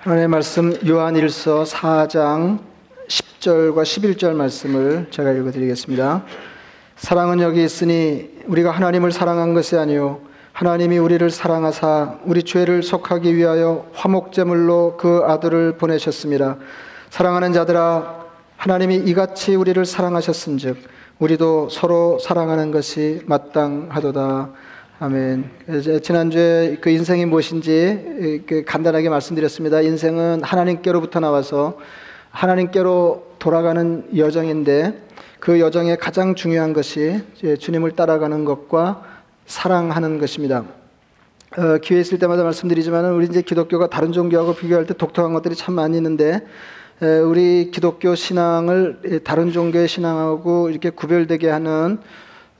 하나님의 0.00 0.28
말씀 0.28 0.72
요한일서 0.88 1.64
4장 1.64 2.60
10절과 3.06 3.82
11절 3.82 4.32
말씀을 4.32 5.08
제가 5.10 5.30
읽어 5.32 5.50
드리겠습니다. 5.50 6.24
사랑은 6.96 7.40
여기 7.40 7.62
있으니 7.62 8.30
우리가 8.46 8.70
하나님을 8.70 9.12
사랑한 9.12 9.52
것이 9.52 9.76
아니요 9.76 10.22
하나님이 10.54 10.96
우리를 10.96 11.28
사랑하사 11.28 12.20
우리 12.24 12.44
죄를 12.44 12.82
속하기 12.82 13.36
위하여 13.36 13.90
화목제물로 13.92 14.96
그 14.96 15.20
아들을 15.26 15.76
보내셨습니다. 15.76 16.56
사랑하는 17.10 17.52
자들아 17.52 18.24
하나님이 18.56 18.96
이같이 18.96 19.54
우리를 19.54 19.84
사랑하셨은즉 19.84 20.78
우리도 21.18 21.68
서로 21.68 22.18
사랑하는 22.20 22.70
것이 22.70 23.20
마땅하도다. 23.26 24.48
아멘. 25.02 25.48
지난주에 26.02 26.76
그 26.78 26.90
인생이 26.90 27.24
무엇인지 27.24 28.44
간단하게 28.66 29.08
말씀드렸습니다. 29.08 29.80
인생은 29.80 30.42
하나님께로부터 30.42 31.20
나와서 31.20 31.78
하나님께로 32.28 33.36
돌아가는 33.38 34.06
여정인데 34.14 35.02
그 35.38 35.58
여정의 35.58 35.96
가장 35.96 36.34
중요한 36.34 36.74
것이 36.74 37.22
주님을 37.60 37.92
따라가는 37.92 38.44
것과 38.44 39.02
사랑하는 39.46 40.18
것입니다. 40.18 40.66
어, 41.56 41.78
기회 41.78 41.98
있을 42.00 42.18
때마다 42.18 42.44
말씀드리지만 42.44 43.06
우리 43.14 43.24
이제 43.24 43.40
기독교가 43.40 43.88
다른 43.88 44.12
종교하고 44.12 44.54
비교할 44.54 44.84
때 44.84 44.92
독특한 44.92 45.32
것들이 45.32 45.54
참 45.54 45.76
많이 45.76 45.96
있는데 45.96 46.46
에, 47.00 47.18
우리 47.20 47.70
기독교 47.70 48.14
신앙을 48.14 49.22
다른 49.24 49.50
종교의 49.50 49.88
신앙하고 49.88 50.68
이렇게 50.68 50.90
구별되게 50.90 51.48
하는 51.48 52.00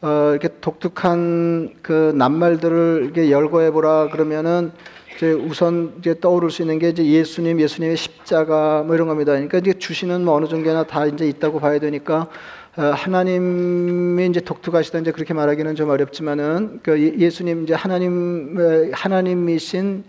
어, 0.03 0.31
이렇게 0.31 0.49
독특한 0.61 1.75
그 1.83 2.13
낱말들을 2.17 3.03
이렇게 3.05 3.31
열거해 3.31 3.71
보라 3.71 4.09
그러면은 4.09 4.73
이제 5.15 5.33
우선 5.33 5.93
이제 5.99 6.19
떠오를 6.19 6.51
수 6.51 6.63
있는 6.63 6.79
게 6.79 6.89
이제 6.89 7.05
예수님, 7.05 7.61
예수님의 7.61 7.99
십자가 7.99 8.83
뭐 8.83 8.95
이런 8.95 9.09
겁니다. 9.09 9.33
그러니까 9.33 9.59
이제 9.59 9.75
주시는 9.75 10.25
뭐 10.25 10.35
어느 10.35 10.47
종교나 10.47 10.85
다 10.85 11.05
이제 11.05 11.29
있다고 11.29 11.61
봐야 11.61 11.79
되니까 11.79 12.29
어, 12.77 12.83
하나님이 12.83 14.27
이제 14.29 14.41
독특하시다 14.41 15.01
이제 15.01 15.13
그렇게 15.13 15.35
말하기는 15.35 15.75
좀 15.75 15.91
어렵지만은 15.91 16.81
그 16.83 16.99
예, 16.99 17.19
예수님 17.19 17.65
이제 17.65 17.75
하나님 17.75 18.57
하나님이신 18.93 20.05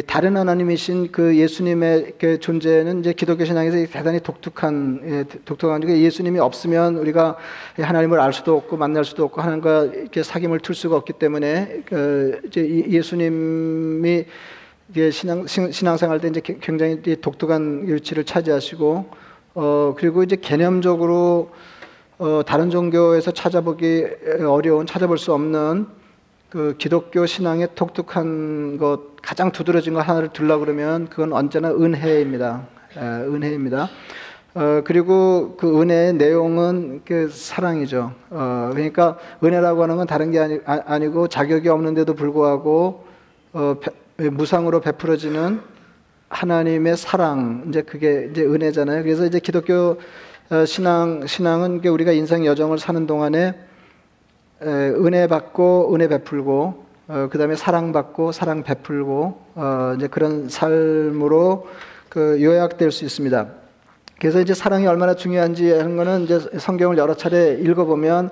다른 0.00 0.38
하나님이신 0.38 1.12
그 1.12 1.36
예수님의 1.36 2.14
그 2.18 2.40
존재는 2.40 3.00
이제 3.00 3.12
기독교 3.12 3.44
신앙에서 3.44 3.76
대단히 3.92 4.20
독특한 4.20 5.00
예, 5.04 5.24
독특한 5.44 5.82
게 5.82 6.00
예수님이 6.00 6.38
없으면 6.38 6.96
우리가 6.96 7.36
하나님을 7.76 8.18
알 8.18 8.32
수도 8.32 8.56
없고 8.56 8.78
만날 8.78 9.04
수도 9.04 9.24
없고 9.24 9.42
하나님과 9.42 9.84
이렇게 9.84 10.22
사귐을 10.22 10.62
틀 10.62 10.74
수가 10.74 10.96
없기 10.96 11.12
때문에 11.14 11.82
그 11.84 12.40
이제 12.46 12.86
예수님이 12.88 14.24
신앙 15.10 15.46
신앙생활 15.46 16.20
때 16.20 16.28
이제 16.28 16.40
굉장히 16.40 17.02
독특한 17.20 17.82
위치를 17.84 18.24
차지하시고 18.24 19.10
어 19.54 19.94
그리고 19.98 20.22
이제 20.22 20.36
개념적으로 20.36 21.50
어 22.16 22.40
다른 22.46 22.70
종교에서 22.70 23.30
찾아보기 23.30 24.06
어려운 24.46 24.86
찾아볼 24.86 25.18
수 25.18 25.34
없는 25.34 25.86
그 26.52 26.74
기독교 26.76 27.24
신앙의 27.24 27.68
독특한 27.74 28.76
것 28.76 29.16
가장 29.22 29.52
두드러진 29.52 29.94
것 29.94 30.00
하나를 30.00 30.34
들라 30.34 30.58
그러면 30.58 31.08
그건 31.08 31.32
언제나 31.32 31.70
은혜입니다. 31.70 32.66
에, 32.94 33.00
은혜입니다. 33.00 33.88
어, 34.52 34.82
그리고 34.84 35.56
그 35.56 35.80
은혜의 35.80 36.12
내용은 36.12 37.00
그 37.06 37.30
사랑이죠. 37.30 38.12
어, 38.28 38.68
그러니까 38.70 39.16
은혜라고 39.42 39.82
하는 39.82 39.96
건 39.96 40.06
다른 40.06 40.30
게 40.30 40.40
아니, 40.40 40.60
아, 40.66 40.98
고 40.98 41.26
자격이 41.26 41.70
없는데도 41.70 42.12
불구하고 42.12 43.06
어, 43.54 43.76
배, 44.18 44.28
무상으로 44.28 44.82
베풀어지는 44.82 45.58
하나님의 46.28 46.98
사랑 46.98 47.64
이제 47.68 47.80
그게 47.80 48.28
이제 48.30 48.42
은혜잖아요. 48.42 49.04
그래서 49.04 49.24
이제 49.24 49.40
기독교 49.40 49.96
어, 50.50 50.66
신앙 50.66 51.26
신앙은 51.26 51.82
우리가 51.82 52.12
인생 52.12 52.44
여정을 52.44 52.78
사는 52.78 53.06
동안에 53.06 53.71
은혜 54.62 55.26
받고 55.26 55.94
은혜 55.94 56.08
베풀고 56.08 56.84
어, 57.08 57.28
그다음에 57.30 57.56
사랑 57.56 57.92
받고 57.92 58.32
사랑 58.32 58.62
베풀고 58.62 59.40
어, 59.54 59.94
이제 59.96 60.06
그런 60.06 60.48
삶으로 60.48 61.68
그 62.08 62.42
요약될 62.42 62.90
수 62.90 63.04
있습니다. 63.04 63.46
그래서 64.20 64.40
이제 64.40 64.54
사랑이 64.54 64.86
얼마나 64.86 65.14
중요한지 65.14 65.72
하는 65.72 65.96
거는 65.96 66.22
이제 66.22 66.38
성경을 66.58 66.96
여러 66.96 67.14
차례 67.14 67.54
읽어보면 67.54 68.30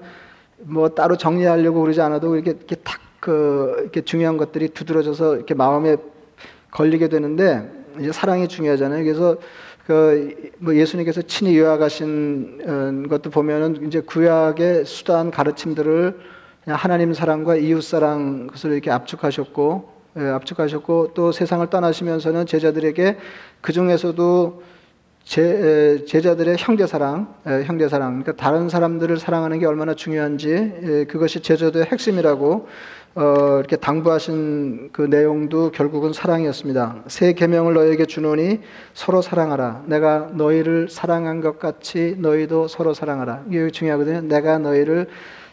뭐 0.60 0.90
따로 0.90 1.16
정리하려고 1.16 1.80
그러지 1.80 2.00
않아도 2.00 2.36
이렇게, 2.36 2.50
이렇게 2.52 2.76
탁 2.76 3.00
그 3.20 3.76
이렇게 3.82 4.00
중요한 4.00 4.38
것들이 4.38 4.70
두드러져서 4.70 5.36
이렇게 5.36 5.54
마음에 5.54 5.96
걸리게 6.70 7.08
되는데 7.08 7.70
이제 8.00 8.12
사랑이 8.12 8.48
중요하잖아요. 8.48 9.04
그래서 9.04 9.36
그 9.90 10.50
뭐 10.62 10.76
예수님께서 10.76 11.22
친히 11.22 11.58
요약하신 11.58 12.60
어, 12.66 13.08
것도 13.08 13.30
보면은 13.30 13.86
이제 13.86 14.00
구약의 14.00 14.84
수단 14.84 15.30
가르침들을 15.30 16.20
하나님 16.66 17.14
사랑과 17.14 17.56
이웃 17.56 17.80
사랑 17.80 18.46
것을 18.46 18.72
이렇게 18.72 18.90
압축하셨고 18.90 20.00
예, 20.18 20.22
압축하셨고 20.22 21.14
또 21.14 21.32
세상을 21.32 21.66
떠나시면서는 21.70 22.44
제자들에게 22.44 23.16
그 23.62 23.72
중에서도 23.72 24.62
제, 25.30 26.04
제자들의 26.08 26.56
형제 26.58 26.88
사랑, 26.88 27.32
형제 27.64 27.86
사랑, 27.88 28.20
그러니까 28.20 28.32
다른 28.32 28.68
사람들을 28.68 29.16
사랑하는 29.16 29.60
게 29.60 29.66
얼마나 29.66 29.94
중요한지 29.94 31.06
그것이 31.08 31.38
제자도의 31.38 31.84
핵심이라고 31.84 32.66
어, 33.14 33.58
이렇게 33.60 33.76
당부하신 33.76 34.88
그 34.90 35.02
내용도 35.02 35.70
결국은 35.70 36.12
사랑이었습니다. 36.12 37.04
새 37.06 37.32
계명을 37.34 37.74
너에게 37.74 38.06
주노니 38.06 38.58
서로 38.92 39.22
사랑하라. 39.22 39.84
내가 39.86 40.30
너희를 40.32 40.88
사랑한 40.88 41.40
것 41.40 41.60
같이 41.60 42.16
너희도 42.18 42.66
서로 42.66 42.92
사랑하라. 42.92 43.44
이게 43.50 43.70
중요하거든요. 43.70 44.22
내가 44.22 44.58
너희를 44.58 45.06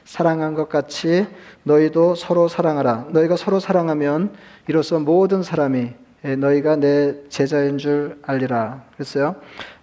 사랑한 0.06 0.56
것 0.56 0.70
같이 0.70 1.28
너희도 1.62 2.16
서로 2.16 2.48
사랑하라. 2.48 3.10
너희가 3.12 3.38
서로 3.38 3.60
사랑하면 3.60 4.32
이로써 4.68 4.98
모든 4.98 5.44
사람이 5.44 6.07
너희가 6.22 6.76
내 6.78 7.16
제자인 7.30 7.78
줄 7.78 8.18
알리라. 8.24 8.84
그랬어요. 8.94 9.36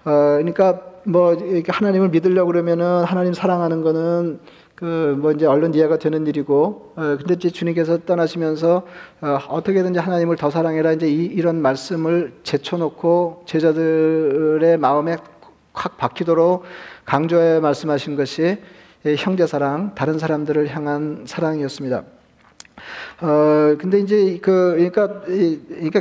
어, 0.04 0.36
그러니까 0.38 0.80
뭐 1.04 1.36
하나님을 1.68 2.08
믿으려고 2.08 2.48
그러면은 2.52 3.04
하나님 3.04 3.32
사랑하는 3.32 3.82
거는 3.82 4.40
그뭐 4.74 5.32
이제 5.32 5.46
얼른 5.46 5.74
이해가 5.74 5.98
되는 5.98 6.26
일이고 6.26 6.92
어, 6.96 7.16
근데 7.18 7.34
이제 7.34 7.50
주님께서 7.50 7.98
떠나시면서 8.04 8.86
어, 9.20 9.62
떻게든지 9.62 9.98
하나님을 9.98 10.36
더 10.36 10.50
사랑해라 10.50 10.92
이제 10.92 11.08
이, 11.08 11.40
런 11.40 11.62
말씀을 11.62 12.32
제쳐놓고 12.42 13.44
제자들의 13.46 14.78
마음에 14.78 15.16
확 15.72 15.96
박히도록 15.96 16.64
강조해 17.04 17.60
말씀하신 17.60 18.16
것이 18.16 18.58
형제 19.18 19.46
사랑, 19.46 19.94
다른 19.94 20.18
사람들을 20.18 20.74
향한 20.74 21.24
사랑이었습니다. 21.26 22.04
어 23.20 23.76
근데 23.78 24.00
이제 24.00 24.38
그 24.42 24.74
그러니까 24.76 25.22
그러니까 25.22 26.00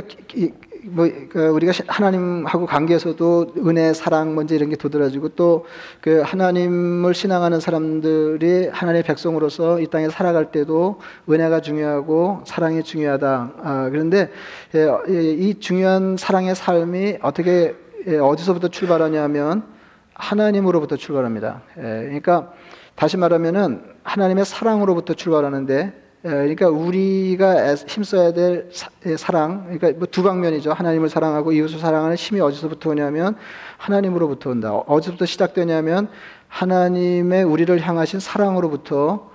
뭐그 0.86 1.48
우리가 1.48 1.72
하나님하고 1.86 2.66
관계에서도 2.66 3.54
은혜, 3.66 3.94
사랑 3.94 4.34
먼저 4.34 4.54
이런 4.54 4.68
게 4.68 4.76
도드라지고 4.76 5.30
또 5.30 5.64
그 6.04 6.20
하나님을 6.20 7.14
신앙하는 7.14 7.60
사람들이 7.60 8.68
하나님의 8.68 9.04
백성으로서 9.04 9.80
이 9.80 9.86
땅에 9.86 10.10
살아갈 10.10 10.50
때도 10.50 11.00
은혜가 11.30 11.62
중요하고 11.62 12.42
사랑이 12.44 12.82
중요하다. 12.82 13.52
아, 13.62 13.88
그런데 13.90 14.30
예, 14.74 14.86
이 15.08 15.58
중요한 15.60 16.18
사랑의 16.18 16.54
삶이 16.54 17.20
어떻게 17.22 17.74
예, 18.06 18.18
어디서부터 18.18 18.68
출발하냐면 18.68 19.64
하나님으로부터 20.12 20.96
출발합니다. 20.96 21.62
예, 21.78 21.82
그러니까 21.82 22.52
다시 22.96 23.16
말하면은 23.16 23.82
하나님의 24.02 24.44
사랑으로부터 24.44 25.14
출발하는데 25.14 25.74
예, 25.76 26.03
그러니까 26.24 26.68
우리가 26.70 27.74
힘써야 27.74 28.32
될 28.32 28.70
예, 29.04 29.16
사랑, 29.16 29.64
그러니까 29.64 29.92
뭐 29.98 30.06
두 30.06 30.22
방면이죠. 30.22 30.72
하나님을 30.72 31.10
사랑하고 31.10 31.52
이웃을 31.52 31.78
사랑하는 31.78 32.16
힘이 32.16 32.40
어디서부터 32.40 32.90
오냐면 32.90 33.36
하나님으로부터 33.76 34.48
온다. 34.50 34.72
어디서부터 34.74 35.26
시작되냐면 35.26 36.08
하나님의 36.48 37.44
우리를 37.44 37.78
향하신 37.78 38.20
사랑으로부터 38.20 39.30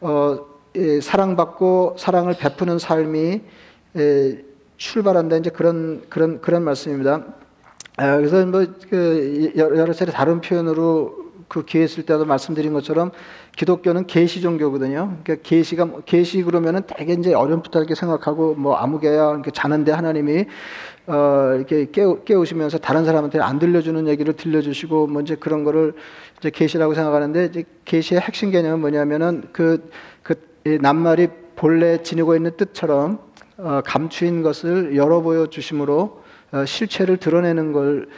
어, 0.00 0.38
예, 0.74 1.00
사랑받고 1.00 1.94
사랑을 1.96 2.34
베푸는 2.36 2.80
삶이 2.80 3.40
예, 3.98 4.44
출발한다. 4.78 5.36
이제 5.36 5.50
그런 5.50 6.02
그런 6.08 6.40
그런 6.40 6.64
말씀입니다. 6.64 7.24
아, 7.98 8.16
그래서 8.16 8.44
뭐 8.46 8.64
그 8.90 9.52
여러 9.56 9.92
차례 9.92 10.10
다른 10.10 10.40
표현으로 10.40 11.14
그 11.52 11.66
기회 11.66 11.84
있을 11.84 12.04
때도 12.06 12.24
말씀드린 12.24 12.72
것처럼 12.72 13.10
기독교는 13.56 14.06
계시 14.06 14.40
종교거든요. 14.40 15.18
그러니까 15.22 15.46
계시가 15.46 16.00
계시 16.06 16.42
그러면은 16.42 16.80
되게 16.86 17.12
이제 17.12 17.34
어렴풋하게 17.34 17.94
생각하고 17.94 18.54
뭐 18.54 18.76
아무개야 18.76 19.32
이렇게 19.32 19.50
자는데 19.50 19.92
하나님이 19.92 20.46
어 21.08 21.52
이렇게 21.54 21.90
깨우, 21.92 22.24
깨우시면서 22.24 22.78
다른 22.78 23.04
사람한테 23.04 23.38
안 23.40 23.58
들려주는 23.58 24.08
얘기를 24.08 24.32
들려주시고 24.32 25.08
뭐 25.08 25.20
이제 25.20 25.34
그런 25.34 25.62
거를 25.62 25.92
이제 26.38 26.48
계시라고 26.48 26.94
생각하는데 26.94 27.44
이제 27.44 27.64
계시의 27.84 28.22
핵심 28.22 28.50
개념은 28.50 28.80
뭐냐면은 28.80 29.42
그그 29.52 29.90
그 30.22 30.78
낱말이 30.80 31.28
본래 31.54 32.02
지니고 32.02 32.34
있는 32.34 32.56
뜻처럼 32.56 33.18
어, 33.58 33.82
감추인 33.84 34.42
것을 34.42 34.96
열어 34.96 35.20
보여 35.20 35.48
주심으로 35.48 36.22
어, 36.52 36.64
실체를 36.64 37.18
드러내는 37.18 37.72
걸 37.72 38.08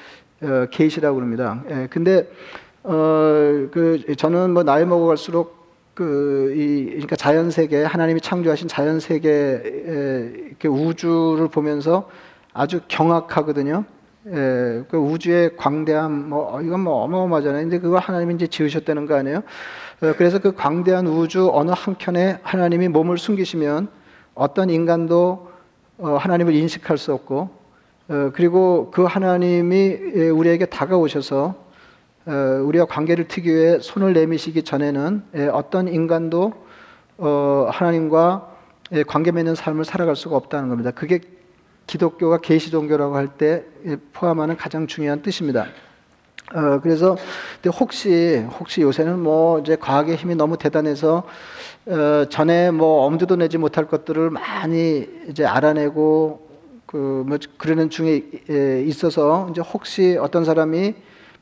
어, 0.43 0.67
계시라고 0.71 1.17
그럽니다. 1.17 1.65
예, 1.71 1.89
근데 1.91 2.29
어, 2.85 3.69
그 3.73 4.15
저는 4.17 4.53
뭐 4.53 4.63
나이 4.63 4.85
먹어갈수록 4.85 5.65
그이 5.95 6.87
그러니까 6.87 7.17
자연 7.17 7.51
세계 7.51 7.83
하나님이 7.83 8.21
창조하신 8.21 8.69
자연 8.69 9.01
세계 9.01 10.55
이 10.63 10.67
우주를 10.67 11.49
보면서 11.49 12.09
아주 12.53 12.81
경악하거든요. 12.89 13.85
예, 14.27 14.85
그 14.89 14.97
우주의 14.97 15.55
광대함, 15.57 16.31
뭐, 16.31 16.63
이건 16.63 16.81
뭐 16.81 17.03
어마어마하잖아요. 17.03 17.63
근데 17.63 17.79
그거 17.79 17.99
하나님이 17.99 18.35
이제 18.37 18.47
지으셨다는 18.47 19.05
거 19.05 19.17
아니에요? 19.17 19.39
어, 20.01 20.15
그래서 20.17 20.39
그 20.39 20.55
광대한 20.55 21.07
우주 21.07 21.51
어느 21.53 21.73
한 21.75 21.97
켠에 21.99 22.39
하나님이 22.43 22.89
몸을 22.89 23.19
숨기시면 23.19 23.89
어떤 24.35 24.71
인간도 24.71 25.51
어, 25.99 26.17
하나님을 26.17 26.55
인식할 26.55 26.97
수 26.97 27.13
없고, 27.13 27.51
어, 28.09 28.31
그리고 28.35 28.91
그 28.93 29.05
하나님이 29.05 29.99
예, 30.15 30.29
우리에게 30.31 30.67
다가오셔서 30.67 31.45
어, 31.45 31.64
우리와 32.27 32.87
관계를 32.87 33.29
트기 33.29 33.55
위해 33.55 33.79
손을 33.81 34.13
내미시기 34.15 34.63
전에는 34.63 35.23
예, 35.37 35.47
어떤 35.47 35.89
인간도 35.89 36.53
어, 37.19 37.69
하나님과 37.71 38.51
예, 38.93 39.03
관계 39.03 39.31
맺는 39.33 39.55
삶을 39.55 39.85
살아갈 39.85 40.17
수가 40.17 40.37
없다는 40.37 40.69
겁니다. 40.69 40.91
그게 40.91 41.21
기독교가 41.87 42.39
계시 42.39 42.71
종교라고 42.71 43.15
할 43.17 43.29
때 43.37 43.65
포함하는 44.15 44.57
가장 44.57 44.87
중요한 44.87 45.21
뜻입니다. 45.23 45.67
어, 46.55 46.81
그래서 46.83 47.17
혹시 47.79 48.43
혹시 48.59 48.81
요새는 48.83 49.19
뭐 49.19 49.59
이제 49.61 49.77
과학의 49.77 50.17
힘이 50.17 50.35
너무 50.35 50.57
대단해서 50.57 51.25
어, 51.87 52.25
전에 52.31 52.71
뭐 52.71 53.05
엄두도 53.05 53.37
내지 53.37 53.59
못할 53.59 53.87
것들을 53.87 54.31
많이 54.31 55.07
이제 55.29 55.45
알아내고 55.45 56.49
그 56.87 57.25
뭐 57.27 57.39
그러는 57.59 57.91
중에 57.91 58.23
에, 58.49 58.83
있어서 58.83 59.49
이제 59.51 59.61
혹시 59.61 60.17
어떤 60.21 60.45
사람이 60.45 60.95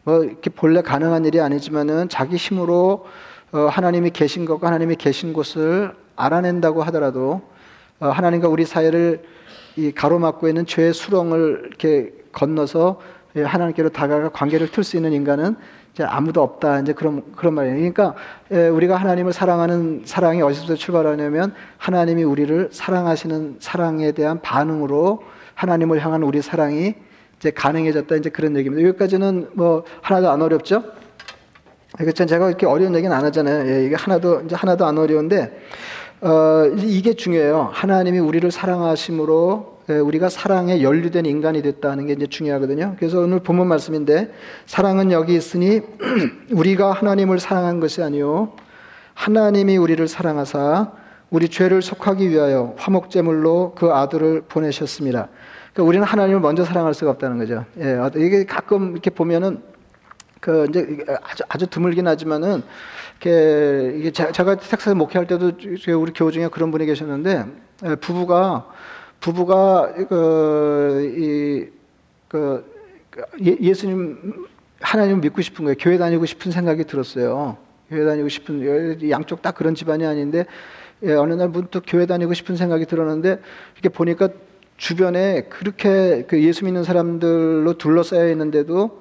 뭐 0.04 0.25
이렇게 0.25 0.50
본래 0.50 0.82
가능한 0.82 1.25
일이 1.25 1.40
아니지만은 1.40 2.08
자기 2.08 2.37
힘으로 2.37 3.06
어, 3.52 3.58
하나님이 3.70 4.10
계신 4.10 4.44
것과 4.44 4.69
하나님이 4.69 4.96
계신 4.96 5.32
곳을 5.32 5.94
알아낸다고 6.16 6.82
하더라도 6.84 7.43
어, 8.00 8.08
하나님과 8.08 8.49
우리 8.49 8.64
사이를 8.64 9.22
이 9.76 9.93
가로막고 9.93 10.49
있는 10.49 10.66
죄의 10.66 10.93
수렁을 10.93 11.64
이렇게 11.69 12.12
건너서 12.32 13.00
하나님께로 13.34 13.90
다가가 13.90 14.31
관계를 14.31 14.70
틀 14.70 14.84
수 14.84 14.96
있는 14.96 15.12
인간은 15.12 15.56
이제 15.94 16.05
아무도 16.05 16.43
없다. 16.43 16.81
이제 16.81 16.93
그런 16.93 17.22
그런 17.34 17.55
말이에요. 17.55 17.76
그러니까 17.76 18.14
우리가 18.50 18.96
하나님을 18.96 19.32
사랑하는 19.32 20.02
사랑이 20.05 20.43
어디서부터 20.43 20.75
출발하냐면 20.75 21.55
하나님이 21.78 22.25
우리를 22.25 22.69
사랑하시는 22.72 23.56
사랑에 23.60 24.12
대한 24.12 24.43
반응으로 24.43 25.22
하나님을 25.55 26.05
향한 26.05 26.22
우리 26.22 26.43
사랑이 26.43 26.94
이제 27.43 27.50
가능해졌다. 27.50 28.15
이제 28.15 28.31
그런 28.31 28.56
얘기입니다. 28.56 28.87
여기까지는 28.87 29.49
뭐 29.55 29.83
하나도 30.00 30.31
안 30.31 30.41
어렵죠? 30.41 30.85
그렇죠. 31.99 32.25
제가 32.25 32.47
이렇게 32.47 32.67
어려운 32.67 32.94
얘기는 32.94 33.15
안 33.15 33.25
하잖아요. 33.25 33.69
예, 33.69 33.85
이게 33.85 33.97
하나도 33.97 34.43
이제 34.43 34.55
하나도 34.55 34.87
안 34.87 34.97
어려운데 34.97 35.53
어, 36.21 36.67
이게 36.79 37.15
중요해요. 37.15 37.71
하나님이 37.73 38.21
우리를 38.21 38.49
사랑하심으로 38.49 39.79
예, 39.89 39.94
우리가 39.94 40.29
사랑에 40.29 40.83
연루된 40.83 41.27
인간이 41.27 41.62
됐다는 41.62 42.06
게 42.06 42.12
이제 42.12 42.29
중요하거든요. 42.29 42.94
그래서 42.97 43.19
오늘 43.19 43.41
본문 43.41 43.67
말씀인데 43.67 44.33
사랑은 44.67 45.11
여기 45.11 45.35
있으니 45.35 45.81
우리가 46.53 46.93
하나님을 46.93 47.41
사랑한 47.41 47.81
것이 47.81 48.05
아니요 48.05 48.53
하나님이 49.15 49.79
우리를 49.79 50.06
사랑하사 50.06 50.93
우리 51.31 51.49
죄를 51.49 51.83
속하기 51.83 52.31
위하여 52.31 52.75
화목제물로 52.79 53.75
그 53.75 53.93
아들을 53.93 54.43
보내셨습니다. 54.43 55.29
그러니까 55.72 55.88
우리는 55.88 56.06
하나님을 56.06 56.40
먼저 56.40 56.64
사랑할 56.64 56.94
수가 56.94 57.10
없다는 57.12 57.38
거죠. 57.38 57.64
예, 57.78 57.98
이게 58.16 58.44
가끔 58.44 58.92
이렇게 58.92 59.10
보면은 59.10 59.62
그 60.40 60.66
이제 60.69 61.04
아주 61.22 61.44
아주 61.48 61.66
드물긴 61.66 62.06
하지만은 62.06 62.62
이렇게 63.20 63.94
이게 63.96 64.10
제가 64.10 64.56
텍사스 64.56 64.90
목회할 64.90 65.26
때도 65.26 65.52
우리 65.98 66.12
교우 66.12 66.30
중에 66.30 66.48
그런 66.48 66.70
분이 66.70 66.84
계셨는데 66.86 67.46
예, 67.86 67.94
부부가 67.96 68.66
부부가 69.20 69.92
그이그 69.94 71.72
그 72.28 72.72
예, 73.44 73.56
예수님 73.60 74.46
하나님 74.80 75.20
믿고 75.20 75.40
싶은 75.40 75.64
거예요. 75.64 75.76
교회 75.78 75.96
다니고 75.96 76.26
싶은 76.26 76.52
생각이 76.52 76.84
들었어요. 76.84 77.56
교회 77.88 78.04
다니고 78.04 78.28
싶은 78.28 79.10
양쪽 79.10 79.40
다 79.40 79.52
그런 79.52 79.74
집안이 79.74 80.04
아닌데 80.04 80.44
예, 81.04 81.12
어느 81.14 81.32
날 81.32 81.48
문득 81.48 81.84
교회 81.86 82.04
다니고 82.04 82.34
싶은 82.34 82.56
생각이 82.56 82.84
들었는데 82.84 83.40
이렇게 83.74 83.88
보니까 83.88 84.28
주변에 84.82 85.43
그렇게 85.43 86.25
그 86.26 86.43
예수 86.43 86.64
믿는 86.64 86.82
사람들로 86.82 87.75
둘러싸여 87.75 88.29
있는데도 88.31 89.00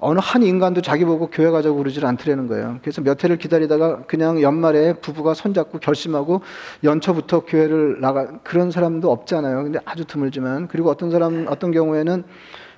어느 0.00 0.18
한 0.20 0.42
인간도 0.42 0.82
자기 0.82 1.04
보고 1.04 1.28
교회 1.30 1.52
가자고 1.52 1.76
그러질 1.76 2.04
않더라는 2.04 2.48
거예요. 2.48 2.80
그래서 2.82 3.00
몇 3.00 3.22
해를 3.22 3.38
기다리다가 3.38 4.02
그냥 4.06 4.42
연말에 4.42 4.94
부부가 4.94 5.34
손잡고 5.34 5.78
결심하고 5.78 6.40
연초부터 6.82 7.44
교회를 7.44 8.00
나가 8.00 8.40
그런 8.42 8.72
사람도 8.72 9.08
없잖아요. 9.08 9.62
근데 9.62 9.78
아주 9.84 10.04
드물지만 10.04 10.66
그리고 10.66 10.90
어떤 10.90 11.12
사람 11.12 11.46
어떤 11.48 11.70
경우에는 11.70 12.24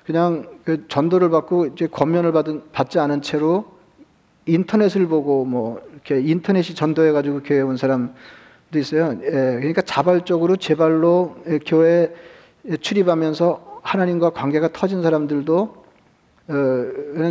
그냥 0.05 0.45
그 0.63 0.87
전도를 0.87 1.31
받고 1.31 1.65
이제 1.65 1.87
권면을 1.87 2.33
받은 2.33 2.65
받지 2.71 2.99
않은 2.99 3.23
채로 3.23 3.65
인터넷을 4.45 5.07
보고 5.07 5.43
뭐 5.43 5.81
이렇게 5.91 6.21
인터넷이 6.21 6.75
전도해 6.75 7.13
가지고 7.13 7.41
교회 7.41 7.61
온 7.61 7.77
사람도 7.77 8.13
있어요. 8.75 9.17
예, 9.23 9.29
그러니까 9.29 9.81
자발적으로 9.81 10.57
제 10.57 10.75
발로 10.75 11.35
교회 11.65 12.13
출입하면서 12.81 13.81
하나님과 13.81 14.31
관계가 14.31 14.69
터진 14.73 15.01
사람들도 15.01 15.85
어, 16.49 16.53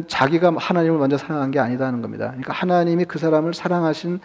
자기가 0.08 0.54
하나님을 0.56 0.98
먼저 0.98 1.16
사랑한 1.16 1.50
게 1.50 1.58
아니다는 1.58 2.02
겁니다. 2.02 2.26
그러니까 2.28 2.52
하나님이 2.52 3.04
그 3.06 3.18
사람을 3.18 3.54
사랑하신 3.54 4.20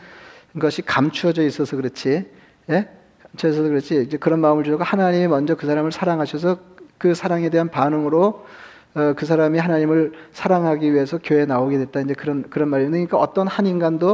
것이 0.60 0.82
감추어져 0.82 1.44
있어서 1.44 1.78
그렇지, 1.78 2.30
예? 2.70 2.90
감추어서 3.24 3.64
그렇지. 3.64 4.04
이제 4.04 4.18
그런 4.18 4.40
마음을 4.40 4.64
주고 4.64 4.84
하나님이 4.84 5.28
먼저 5.28 5.56
그 5.56 5.66
사람을 5.66 5.92
사랑하셔서 5.92 6.58
그 6.98 7.14
사랑에 7.14 7.50
대한 7.50 7.70
반응으로 7.70 8.28
어, 8.28 8.46
그 8.94 9.26
사람이 9.26 9.58
하나님을 9.58 10.12
사랑하기 10.34 10.94
위해서 10.94 11.18
교회에 11.24 11.46
나오게 11.46 11.78
됐다. 11.78 12.02
이제 12.02 12.14
그런 12.14 12.44
그런 12.50 12.68
말이에요. 12.70 12.92
그러니까 12.92 13.18
어떤 13.18 13.48
한 13.48 13.66
인간도 13.66 14.12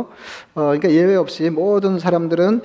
어, 0.54 0.62
그러니까 0.62 0.92
예외 0.92 1.16
없이 1.16 1.50
모든 1.50 1.98
사람들은 1.98 2.62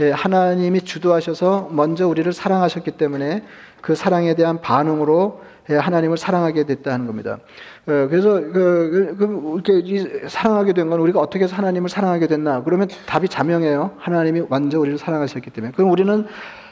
예, 0.00 0.10
하나님이 0.10 0.82
주도하셔서 0.82 1.70
먼저 1.72 2.06
우리를 2.06 2.30
사랑하셨기 2.32 2.92
때문에 2.92 3.44
그 3.80 3.94
사랑에 3.94 4.34
대한 4.34 4.60
반응으로 4.60 5.40
예, 5.70 5.76
하나님을 5.76 6.18
사랑하게 6.18 6.64
됐다는 6.64 7.06
겁니다. 7.06 7.38
어, 7.86 8.08
그래서 8.10 8.34
그, 8.34 9.14
그, 9.18 9.62
그 9.64 9.72
이렇게 9.72 10.28
사랑하게 10.28 10.74
된 10.74 10.90
건 10.90 11.00
우리가 11.00 11.18
어떻게 11.18 11.44
해서 11.44 11.56
하나님을 11.56 11.88
사랑하게 11.88 12.26
됐나? 12.26 12.62
그러면 12.62 12.88
답이 13.06 13.28
자명해요. 13.30 13.92
하나님이 13.96 14.42
먼저 14.50 14.78
우리를 14.78 14.98
사랑하셨기 14.98 15.48
때문에. 15.50 15.72
그럼 15.74 15.90
우리는 15.90 16.26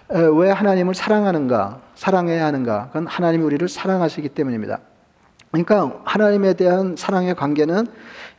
왜 0.08 0.50
하나님을 0.50 0.94
사랑하는가? 0.94 1.80
사랑해야 1.94 2.46
하는가? 2.46 2.88
그건 2.88 3.06
하나님이 3.06 3.44
우리를 3.44 3.66
사랑하시기 3.68 4.28
때문입니다. 4.30 4.80
그러니까 5.52 6.00
하나님에 6.04 6.54
대한 6.54 6.96
사랑의 6.96 7.34
관계는 7.34 7.86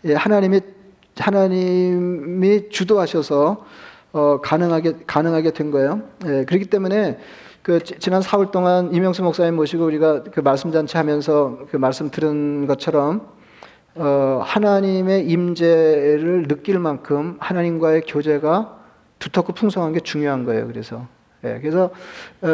예, 0.06 0.16
하나님이 0.16 0.62
하나님이 1.18 2.70
주도하셔서 2.70 3.66
어, 4.14 4.42
가능하게 4.42 4.94
가능하게 5.06 5.52
된 5.52 5.72
거예요. 5.72 6.02
예, 6.26 6.44
그렇기 6.46 6.66
때문에 6.66 7.20
그 7.62 7.82
지난 7.84 8.22
4월 8.22 8.52
동안 8.52 8.94
이명수 8.94 9.24
목사님 9.24 9.56
모시고 9.56 9.86
우리가 9.86 10.24
그 10.24 10.42
말씀 10.42 10.72
잔치 10.72 10.98
하면서 10.98 11.60
그 11.72 11.78
말씀 11.78 12.10
들은 12.10 12.68
것처럼 12.68 13.28
어, 13.96 14.42
하나님의 14.44 15.28
임재를 15.28 16.48
느낄 16.48 16.80
만큼 16.80 17.38
하나님과의 17.40 18.04
교제가 18.08 18.80
두텁고 19.20 19.54
풍성한 19.54 19.94
게 19.94 20.00
중요한 20.00 20.46
거예요. 20.46 20.68
그래서 20.68 21.08
예, 21.46 21.60
그래서 21.60 21.92
어, 22.42 22.48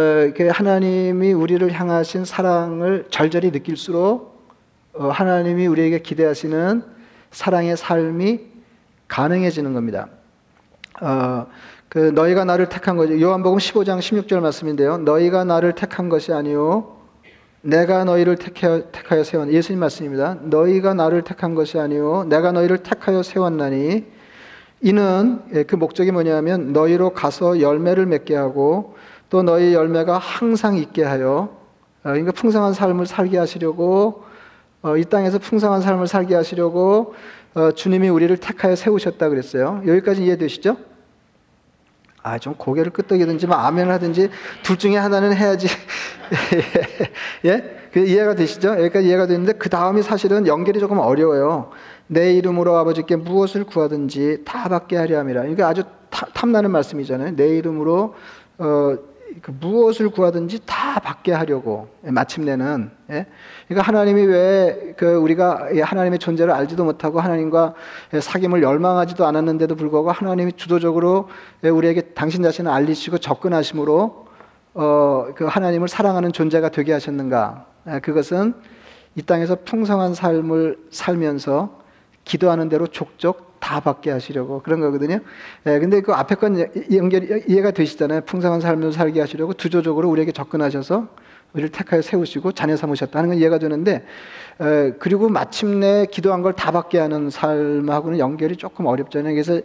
하나님이 0.52 1.34
우리를 1.34 1.72
향하신 1.72 2.26
사랑을 2.26 3.06
절절히 3.12 3.52
느낄수록 3.52 4.48
어, 4.94 5.10
하나님이 5.10 5.68
우리에게 5.68 6.00
기대하시는 6.00 6.84
사랑의 7.30 7.78
삶이 7.78 8.40
가능해지는 9.08 9.74
겁니다. 9.74 10.08
어, 11.02 11.46
그 11.88 12.00
너희가 12.00 12.46
나를 12.46 12.70
택한 12.70 12.98
거죠. 12.98 13.20
요한복음 13.22 13.60
15장 13.60 14.00
16절 14.00 14.40
말씀인데요. 14.40 14.98
너희가 14.98 15.44
나를 15.44 15.74
택한 15.74 16.10
것이 16.10 16.34
아니요 16.34 16.98
내가 17.62 18.06
너희를 18.06 18.38
택하여, 18.38 18.90
택하여 18.92 19.24
세웠 19.24 19.52
예수님 19.52 19.80
말씀입니다. 19.80 20.38
너희가 20.42 20.96
나를 20.96 21.24
택한 21.24 21.54
것이 21.54 21.78
아니요 21.78 22.26
내가 22.28 22.52
너희를 22.52 22.80
택하여 22.80 23.22
세웠나니 23.22 24.06
이는 24.82 25.42
예, 25.54 25.64
그 25.64 25.76
목적이 25.76 26.12
뭐냐면 26.12 26.72
너희로 26.72 27.12
가서 27.12 27.60
열매를 27.60 28.06
맺게 28.06 28.36
하고 28.36 28.96
또 29.30 29.44
너희 29.44 29.74
열매가 29.74 30.18
항상 30.18 30.78
있게 30.78 31.04
하여 31.04 31.50
어, 32.04 32.04
그러니까 32.04 32.32
풍성한 32.32 32.74
삶을 32.74 33.06
살게 33.06 33.38
하시려고 33.38 34.24
어, 34.82 34.96
이 34.96 35.04
땅에서 35.04 35.40
풍성한 35.40 35.82
삶을 35.82 36.08
살게 36.08 36.36
하시려고 36.36 37.14
어, 37.54 37.72
주님이 37.72 38.10
우리를 38.10 38.36
택하여 38.38 38.76
세우셨다 38.76 39.28
그랬어요. 39.30 39.82
여기까지 39.86 40.24
이해되시죠? 40.24 40.78
아, 42.22 42.38
좀 42.38 42.54
고개를 42.56 42.92
끄덕이든지 42.92 43.48
뭐 43.48 43.58
아멘을 43.58 43.92
하든지 43.94 44.30
둘 44.64 44.78
중에 44.78 44.98
하나는 44.98 45.36
해야지. 45.36 45.68
예? 47.46 47.79
그 47.92 48.00
이해가 48.00 48.36
되시죠? 48.36 48.70
여기까지 48.70 49.08
이해가 49.08 49.28
되는데 49.28 49.54
그 49.54 49.70
다음이 49.70 50.02
사실은 50.04 50.48
연결이 50.48 50.80
조금 50.80 51.00
어려워요. 51.00 51.72
내 52.08 52.34
이름으로 52.34 52.76
아버지께 52.78 53.16
무엇을 53.16 53.66
구하든지 53.66 54.44
다 54.46 54.70
받게 54.70 54.98
하려 54.98 55.20
함이라. 55.20 55.46
이게 55.46 55.64
아주 55.64 55.84
탐나는 56.34 56.72
말씀이잖아요. 56.72 57.36
내 57.36 57.58
이름으로 57.58 58.16
어, 58.58 58.98
그 59.42 59.52
무엇을 59.60 60.10
구하든지 60.10 60.62
다 60.66 61.00
받게 61.00 61.32
하려고 61.34 61.88
예, 62.06 62.10
마침내는 62.12 62.90
예? 63.12 63.28
그러니까 63.68 63.88
하나님이 63.88 64.24
왜 64.24 64.94
그 65.00 65.16
우리가 65.16 65.70
하나님의 65.82 66.20
존재를 66.20 66.52
알지도 66.52 66.84
못하고 66.84 67.22
하나님과 67.22 67.74
사귐을 68.12 68.62
열망하지도 68.62 69.26
않았는데도 69.26 69.76
불구하고 69.76 70.12
하나님이 70.12 70.52
주도적으로 70.58 71.30
예, 71.64 71.70
우리에게 71.70 72.02
당신 72.14 72.44
자신을 72.44 72.70
알리시고 72.70 73.20
접근하심으로 73.20 74.26
어, 74.74 75.28
그 75.36 75.46
하나님을 75.46 75.88
사랑하는 75.88 76.34
존재가 76.34 76.70
되게 76.70 76.92
하셨는가? 76.92 77.66
예, 77.94 78.00
그것은 78.00 78.54
이 79.16 79.22
땅에서 79.22 79.58
풍성한 79.66 80.14
삶을 80.14 80.78
살면서 80.92 81.80
기도하는 82.24 82.70
대로 82.70 82.88
족족 82.88 83.50
다 83.60 83.80
받게 83.82 84.12
하시려고 84.12 84.62
그런 84.62 84.80
거거든요. 84.80 85.20
예, 85.66 85.80
근데 85.80 86.02
그 86.02 86.14
앞에 86.14 86.36
건 86.36 86.66
연결 86.94 87.44
이해가 87.50 87.72
되시잖아요. 87.72 88.22
풍성한 88.22 88.62
삶을 88.62 88.94
살게 88.94 89.20
하시려고 89.20 89.54
두조적으로 89.54 90.10
우리에게 90.10 90.32
접근하셔서 90.32 91.08
우리를 91.54 91.72
택하여 91.72 92.02
세우시고 92.02 92.52
자녀 92.52 92.76
삼으셨다는 92.76 93.30
건 93.30 93.38
이해가 93.40 93.58
되는데 93.58 94.06
에, 94.62 94.92
그리고 95.00 95.30
마침내 95.30 96.06
기도한 96.10 96.44
걸 96.44 96.54
다 96.54 96.72
받게 96.72 97.00
하는 97.00 97.30
삶하고는 97.30 98.20
연결이 98.20 98.56
조금 98.56 98.86
어렵잖아요. 98.86 99.34
그래서 99.34 99.60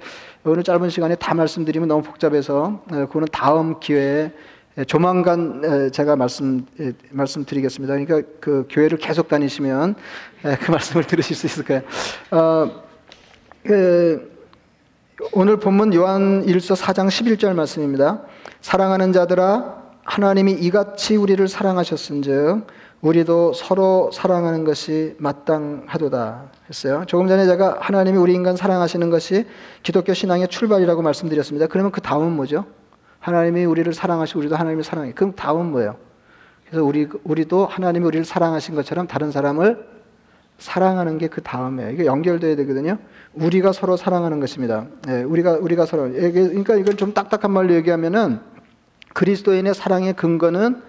오늘 0.45 0.63
짧은 0.63 0.89
시간에 0.89 1.15
다 1.17 1.35
말씀드리면 1.35 1.89
너무 1.89 2.03
복잡해서 2.03 2.83
에, 2.91 2.97
그거는 3.07 3.29
다음 3.31 3.79
기회에 3.81 4.33
조만간 4.89 5.91
제가 5.93 6.17
말씀 6.17 6.67
말씀드리겠습니다. 7.11 7.95
그러니까 7.95 8.29
그 8.41 8.67
교회를 8.69 8.99
계속 8.99 9.29
다니시면 9.29 9.95
그 10.43 10.71
말씀을 10.73 11.05
들으실 11.05 11.37
수 11.37 11.47
있을 11.47 11.65
거예요. 11.65 11.83
어, 12.33 12.83
그 13.63 14.35
오늘 15.33 15.59
본문 15.59 15.95
요한 15.95 16.45
1서 16.45 16.77
4장 16.77 17.07
11절 17.07 17.55
말씀입니다. 17.55 18.23
사랑하는 18.61 19.13
자들아 19.13 19.85
하나님이 20.03 20.53
이같이 20.53 21.17
우리를 21.17 21.47
사랑하셨은즉 21.47 22.67
우리도 23.01 23.53
서로 23.53 24.11
사랑하는 24.13 24.65
것이 24.65 25.15
마땅하도다 25.19 26.51
했어요. 26.69 27.05
조금 27.07 27.29
전에 27.29 27.47
제가 27.47 27.79
하나님이 27.81 28.19
우리 28.19 28.35
인간 28.35 28.57
사랑하시는 28.57 29.09
것이 29.11 29.47
기독교 29.83 30.15
신앙의 30.15 30.49
출발이라고 30.49 31.03
말씀드렸습니다. 31.03 31.69
그러면 31.69 31.93
그 31.93 32.01
다음은 32.01 32.33
뭐죠? 32.33 32.65
하나님이 33.25 33.65
우리를 33.65 33.91
사랑하시고 33.95 34.41
우리도 34.41 34.55
하나님을 34.55 34.85
사랑해. 34.85 35.13
그럼 35.13 35.33
다음은 35.35 35.71
뭐예요? 35.71 35.97
그래서 36.67 36.85
우리 36.85 37.09
우리도 37.25 37.65
하나님이 37.65 38.05
우리를 38.05 38.23
사랑하신 38.27 38.75
것처럼 38.75 39.07
다른 39.07 39.31
사람을 39.31 39.89
사랑하는 40.59 41.17
게 41.17 41.29
그 41.29 41.41
다음에 41.43 41.91
이게 41.95 42.05
연결돼야 42.05 42.55
되거든요. 42.57 42.99
우리가 43.33 43.73
서로 43.73 43.97
사랑하는 43.97 44.41
것입니다. 44.41 44.85
예, 45.09 45.23
우리가 45.23 45.53
우리가 45.53 45.87
서로 45.87 46.11
그러니까 46.13 46.75
이걸 46.75 46.97
좀 46.97 47.15
딱딱한 47.15 47.51
말로 47.51 47.73
얘기하면은 47.73 48.41
그리스도인의 49.15 49.73
사랑의 49.73 50.13
근거는 50.13 50.83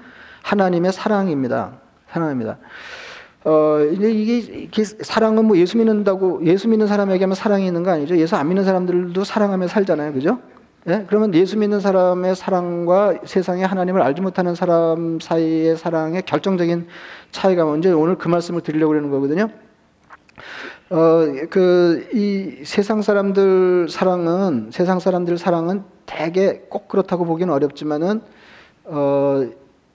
하나님의 0.44 0.92
사랑입니다. 0.92 1.80
사랑입니다. 2.10 2.58
어, 3.46 3.80
이게, 3.94 4.10
이게, 4.10 4.84
사랑은 4.84 5.46
뭐 5.46 5.56
예수 5.58 5.78
믿는다고, 5.78 6.46
예수 6.46 6.68
믿는 6.68 6.88
사람에게만 6.88 7.36
사랑이 7.36 7.66
있는 7.66 7.84
거 7.84 7.92
아니죠? 7.92 8.18
예수 8.18 8.36
안 8.36 8.48
믿는 8.48 8.66
사람들도 8.66 9.24
사랑하며 9.24 9.68
살잖아요. 9.68 10.14
그죠? 10.14 10.40
예? 10.88 11.04
그러면 11.08 11.34
예수 11.34 11.58
믿는 11.58 11.80
사람의 11.80 12.36
사랑과 12.36 13.16
세상에 13.24 13.64
하나님을 13.64 14.02
알지 14.04 14.22
못하는 14.22 14.54
사람 14.54 15.20
사이의 15.20 15.78
사랑의 15.78 16.22
결정적인 16.22 16.88
차이가 17.32 17.66
뭔지 17.66 17.90
오늘 17.90 18.18
그 18.18 18.28
말씀을 18.28 18.62
드리려고 18.62 18.92
그러는 18.92 19.10
거거든요. 19.10 19.50
어, 20.92 21.26
그, 21.50 22.08
이 22.14 22.64
세상 22.64 23.02
사람들 23.02 23.88
사랑은, 23.90 24.70
세상 24.72 25.00
사람들 25.00 25.40
사랑은 25.40 25.84
대개 26.06 26.62
꼭 26.70 26.88
그렇다고 26.88 27.26
보기는 27.26 27.52
어렵지만은, 27.52 28.22
어, 28.84 29.50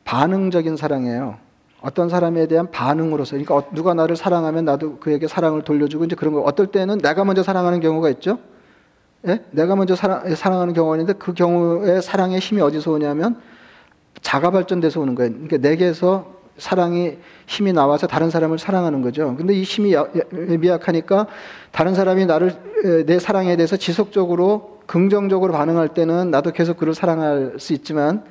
반응적인 0.05 0.77
사랑이에요. 0.77 1.37
어떤 1.81 2.09
사람에 2.09 2.49
대한 2.49 2.73
반응으로서. 2.73 3.33
그러니까 3.33 3.55
어, 3.55 3.65
누가 3.73 3.95
나를 3.95 4.17
사랑하면 4.17 4.65
나도 4.65 4.99
그에게 4.99 5.29
사랑을 5.29 5.63
돌려주고 5.63 6.05
이제 6.05 6.17
그런 6.17 6.35
거. 6.35 6.41
어떨 6.41 6.67
때는 6.67 6.99
내가 6.99 7.25
먼저 7.25 7.45
사랑하는 7.45 7.79
경우가 7.79 8.11
있죠. 8.11 8.39
예? 9.27 9.45
내가 9.51 9.77
먼저 9.77 9.95
사랑, 9.95 10.35
사랑하는 10.35 10.75
경우가 10.75 10.97
있는데 10.97 11.13
그 11.15 11.35
경우에 11.35 12.01
사랑의 12.01 12.39
힘이 12.39 12.63
어디서 12.63 12.93
오냐면 12.93 13.41
자가 14.23 14.51
발전돼서 14.51 15.01
오는 15.01 15.15
거예요. 15.15 15.33
그러니까 15.33 15.57
내게서 15.59 16.41
사랑이 16.57 17.17
힘이 17.47 17.73
나와서 17.73 18.07
다른 18.07 18.31
사람을 18.31 18.59
사랑하는 18.59 19.03
거죠. 19.03 19.35
근데 19.37 19.55
이 19.55 19.63
힘이 19.63 19.95
미약하니까 20.31 21.27
다른 21.73 21.95
사람이 21.95 22.27
나를 22.27 22.55
내 23.07 23.19
사랑에 23.19 23.57
대해서 23.57 23.77
지속적으로 23.77 24.81
긍정적으로 24.87 25.53
반응할 25.53 25.89
때는 25.89 26.31
나도 26.31 26.53
계속 26.53 26.77
그를 26.77 26.95
사랑할 26.95 27.55
수 27.59 27.73
있지만 27.73 28.25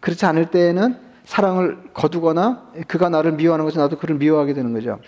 그렇지 0.00 0.24
않을 0.24 0.46
때에는 0.46 0.96
사랑을 1.24 1.78
거두거나 1.92 2.70
그가 2.86 3.08
나를 3.08 3.32
미워하는 3.32 3.64
것을 3.64 3.80
나도 3.80 3.98
그를 3.98 4.16
미워하게 4.16 4.54
되는 4.54 4.72
거죠. 4.72 4.98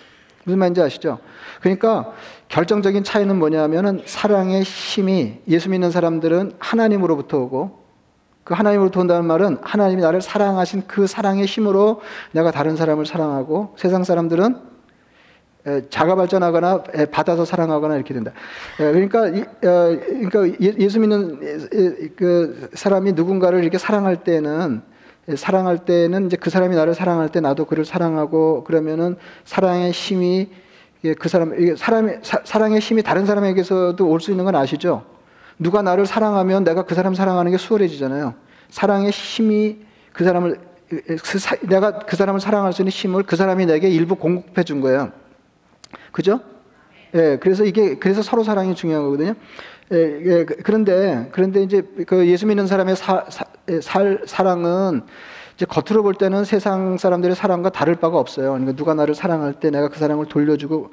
무슨 0.44 0.58
말인지 0.58 0.80
아시죠? 0.80 1.18
그러니까 1.60 2.12
결정적인 2.48 3.04
차이는 3.04 3.38
뭐냐면은 3.38 4.02
사랑의 4.06 4.62
힘이 4.62 5.40
예수 5.48 5.68
믿는 5.70 5.90
사람들은 5.90 6.52
하나님으로부터 6.58 7.38
오고 7.38 7.78
그 8.44 8.54
하나님으로부터 8.54 9.00
온다는 9.00 9.26
말은 9.26 9.58
하나님이 9.60 10.00
나를 10.00 10.22
사랑하신 10.22 10.84
그 10.86 11.06
사랑의 11.06 11.44
힘으로 11.44 12.00
내가 12.32 12.50
다른 12.50 12.76
사람을 12.76 13.04
사랑하고 13.04 13.74
세상 13.76 14.04
사람들은 14.04 14.56
자가 15.90 16.14
발전하거나 16.14 16.84
받아서 17.10 17.44
사랑하거나 17.44 17.96
이렇게 17.96 18.14
된다. 18.14 18.32
그러니까 18.76 19.24
어, 19.24 19.30
그러니까 19.60 20.48
예, 20.62 20.72
예수 20.78 20.98
믿는 20.98 22.14
그 22.16 22.70
사람이 22.72 23.12
누군가를 23.12 23.62
이렇게 23.62 23.76
사랑할 23.76 24.24
때는 24.24 24.82
사랑할 25.36 25.78
때는 25.84 26.26
이제 26.26 26.36
그 26.36 26.50
사람이 26.50 26.74
나를 26.74 26.94
사랑할 26.94 27.28
때 27.28 27.40
나도 27.40 27.66
그를 27.66 27.84
사랑하고 27.84 28.64
그러면은 28.64 29.16
사랑의 29.44 29.90
힘이 29.92 30.48
그 31.18 31.28
사람 31.28 31.54
사람의 31.76 32.20
사 32.22 32.58
랑의 32.58 32.80
힘이 32.80 33.02
다른 33.02 33.26
사람에게서도 33.26 34.08
올 34.08 34.20
수 34.20 34.30
있는 34.30 34.44
건 34.44 34.56
아시죠? 34.56 35.04
누가 35.58 35.82
나를 35.82 36.06
사랑하면 36.06 36.64
내가 36.64 36.82
그 36.84 36.94
사람 36.94 37.14
사랑하는 37.14 37.50
게 37.52 37.58
수월해지잖아요. 37.58 38.34
사랑의 38.70 39.10
힘이 39.10 39.78
그 40.12 40.24
사람을 40.24 40.58
그 40.88 41.38
사, 41.38 41.56
내가 41.62 41.98
그 42.00 42.16
사람을 42.16 42.40
사랑할 42.40 42.72
수 42.72 42.82
있는 42.82 42.90
힘을 42.90 43.22
그 43.24 43.36
사람이 43.36 43.66
내게 43.66 43.88
일부 43.88 44.14
공급해 44.16 44.64
준 44.64 44.80
거예요. 44.80 45.12
그죠? 46.12 46.40
예, 47.14 47.38
그래서 47.40 47.64
이게 47.64 47.96
그래서 47.98 48.22
서로 48.22 48.42
사랑이 48.44 48.74
중요한 48.74 49.04
거거든요. 49.04 49.34
예, 49.92 49.96
예, 49.96 50.44
그, 50.44 50.56
그런데 50.62 51.28
그런데 51.32 51.62
이제 51.62 51.82
그 52.06 52.26
예수 52.26 52.46
믿는 52.46 52.66
사람의 52.66 52.96
사, 52.96 53.24
사, 53.28 53.44
예, 53.44 53.57
살, 53.82 54.22
사랑은 54.26 55.02
이제 55.54 55.66
겉으로 55.66 56.02
볼 56.02 56.14
때는 56.14 56.44
세상 56.44 56.96
사람들의 56.98 57.34
사랑과 57.34 57.70
다를 57.70 57.96
바가 57.96 58.18
없어요. 58.18 58.52
그러니까 58.52 58.72
누가 58.72 58.94
나를 58.94 59.14
사랑할 59.14 59.54
때 59.54 59.70
내가 59.70 59.88
그 59.88 59.98
사랑을 59.98 60.26
돌려주고 60.26 60.90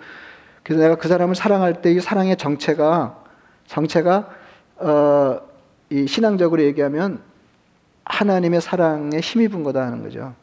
그래서 0.63 0.82
내가 0.82 0.96
그 0.96 1.08
사람을 1.08 1.36
사랑할 1.36 1.82
때 1.82 1.91
이 1.91 2.00
사랑의 2.00 2.36
정체가 2.38 3.24
정체가 3.67 4.29
어, 4.77 5.39
이 5.89 6.08
신앙적으로 6.08 6.63
얘기하면 6.63 7.20
하나님의 8.05 8.62
사랑에 8.62 9.20
힘입은 9.20 9.63
거다 9.63 9.86
하는 9.86 10.01
거죠. 10.01 10.34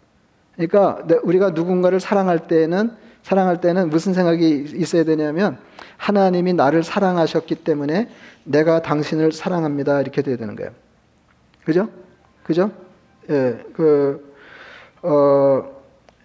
그러니까 0.55 0.99
우리가 1.23 1.51
누군가를 1.51 1.99
사랑할 2.01 2.47
때는 2.47 2.93
사랑할 3.23 3.61
때는 3.61 3.89
무슨 3.89 4.15
생각이 4.15 4.73
있어야 4.75 5.05
되냐면 5.05 5.59
하나님이 5.97 6.53
나를 6.55 6.83
사랑하셨기 6.83 7.57
때문에 7.57 8.09
내가 8.45 8.83
당신을 8.83 9.33
사랑합니다 9.33 10.01
이렇게 10.01 10.23
돼야 10.23 10.37
되는 10.37 10.57
거예요. 10.57 10.71
그죠? 11.65 11.89
그죠? 12.43 12.71
예, 13.31 13.59
그, 13.73 14.35
어, 15.03 15.65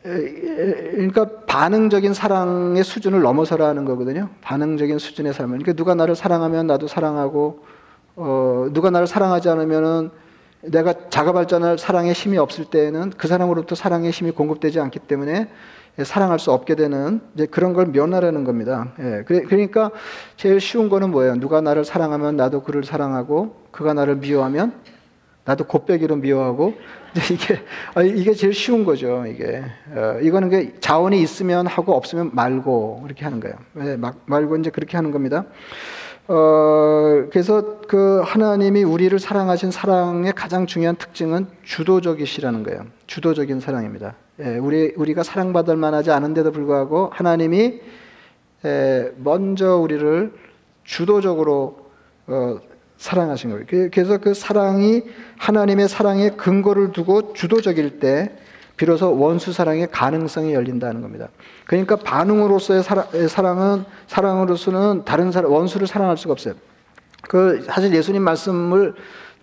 그러니까 0.03 1.27
반응적인 1.47 2.13
사랑의 2.13 2.83
수준을 2.83 3.21
넘어서라는 3.21 3.86
거거든요. 3.86 4.29
반응적인 4.41 5.00
수준의 5.00 5.33
삶을. 5.33 5.59
그러니까 5.59 5.74
누가 5.74 5.95
나를 5.95 6.15
사랑하면 6.15 6.67
나도 6.67 6.88
사랑하고, 6.88 7.63
어, 8.15 8.67
누가 8.71 8.89
나를 8.89 9.05
사랑하지 9.05 9.50
않으면은 9.50 10.09
내가 10.62 11.09
자가 11.09 11.33
발전할 11.33 11.77
사랑의 11.77 12.13
힘이 12.13 12.38
없을 12.38 12.65
때에는 12.65 13.12
그 13.17 13.27
사람으로부터 13.27 13.75
사랑의 13.75 14.12
힘이 14.12 14.31
공급되지 14.31 14.79
않기 14.79 15.00
때문에 15.00 15.50
사랑할 16.03 16.39
수 16.39 16.51
없게 16.51 16.75
되는 16.75 17.21
그런 17.51 17.74
걸 17.74 17.88
면하려는 17.88 18.43
겁니다. 18.43 18.93
예, 19.00 19.24
그러니까 19.25 19.91
제일 20.36 20.59
쉬운 20.59 20.89
거는 20.89 21.12
뭐예요? 21.12 21.39
누가 21.39 21.62
나를 21.62 21.86
사랑하면 21.86 22.38
나도 22.38 22.63
그를 22.63 22.83
사랑하고 22.83 23.55
그가 23.71 23.93
나를 23.93 24.17
미워하면 24.17 24.74
나도 25.48 25.63
곱빼기로 25.63 26.18
미워하고 26.18 26.74
이게 27.32 27.60
아, 27.96 28.04
이게 28.04 28.34
제일 28.34 28.54
쉬운 28.54 28.84
거죠. 28.84 29.25
이게 29.25 29.63
어, 29.96 30.20
이거는 30.22 30.50
그 30.50 30.80
자원이 30.82 31.22
있으면 31.22 31.68
하고 31.68 31.96
없으면 31.96 32.32
말고 32.34 33.04
이렇게 33.06 33.24
하는 33.24 33.39
거예요. 33.39 33.56
예, 33.80 33.98
말고 34.25 34.58
이제 34.58 34.70
그렇게 34.70 34.98
하는 34.98 35.12
겁니다. 35.12 35.46
어, 36.27 37.27
그래서 37.32 37.80
그 37.88 38.22
하나님이 38.25 38.84
우리를 38.84 39.18
사랑하신 39.18 39.72
사랑의 39.72 40.34
가장 40.34 40.66
중요한 40.66 40.98
특징은 40.98 41.48
주도적이시라는 41.63 42.63
거예요. 42.63 42.82
주도적인 43.08 43.62
사랑입니다. 43.62 44.16
예, 44.42 44.58
우리 44.58 44.92
우리가 44.98 45.24
사랑받을 45.24 45.77
만하지 45.77 46.12
않은데도 46.12 46.51
불구하고 46.51 47.10
하나님이 47.13 47.80
예, 48.66 49.12
먼저 49.16 49.77
우리를 49.77 50.34
주도적으로 50.84 51.88
어, 52.27 52.60
사랑하신 52.98 53.51
거예요. 53.51 53.66
그- 53.68 53.89
그래서 53.94 54.18
그 54.18 54.34
사랑이 54.34 55.04
하나님의 55.38 55.88
사랑의 55.88 56.36
근거를 56.38 56.92
두고 56.92 57.34
주도적일 57.34 58.00
때 58.00 58.32
비로소 58.75 59.18
원수 59.18 59.54
사랑의 59.54 59.88
가능성이 59.92 60.54
열린다는 60.54 61.01
겁니다. 61.01 61.30
그러니까 61.66 61.96
반응으로서의 61.96 62.84
사랑, 62.84 63.08
사랑 63.27 63.62
은 63.62 63.86
사랑으로서는 64.08 65.04
다른 65.06 65.32
사람 65.32 65.51
원수를 65.51 65.88
사랑할 65.88 66.18
수가 66.18 66.34
없어요. 66.34 66.54
그 67.24 67.63
사실 67.66 67.94
예수님 67.94 68.22
말씀을 68.22 68.94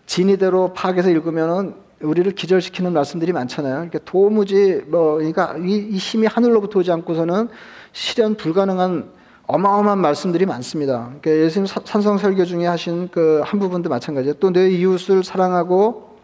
진의대로 0.06 0.72
파악해서 0.74 1.10
읽으면은 1.10 1.74
우리를 2.00 2.30
기절시키는 2.32 2.92
말씀들이 2.92 3.32
많잖아요. 3.32 3.74
그러니까 3.74 3.98
도무지 4.04 4.82
뭐 4.86 5.14
그러니까 5.14 5.56
이, 5.58 5.88
이 5.90 5.96
힘이 5.96 6.26
하늘로부터 6.26 6.80
오지 6.80 6.92
않고서는 6.92 7.48
실현 7.92 8.34
불가능한 8.36 9.10
어마어마한 9.46 9.98
말씀들이 9.98 10.46
많습니다. 10.46 11.10
그러니까 11.20 11.30
예수님 11.44 11.66
사- 11.66 11.80
산성 11.84 12.16
설교 12.18 12.44
중에 12.44 12.66
하신 12.66 13.08
그 13.10 13.42
한 13.44 13.60
부분도 13.60 13.90
마찬가지예요. 13.90 14.34
또 14.34 14.50
내 14.50 14.70
이웃을 14.70 15.22
사랑하고 15.22 16.16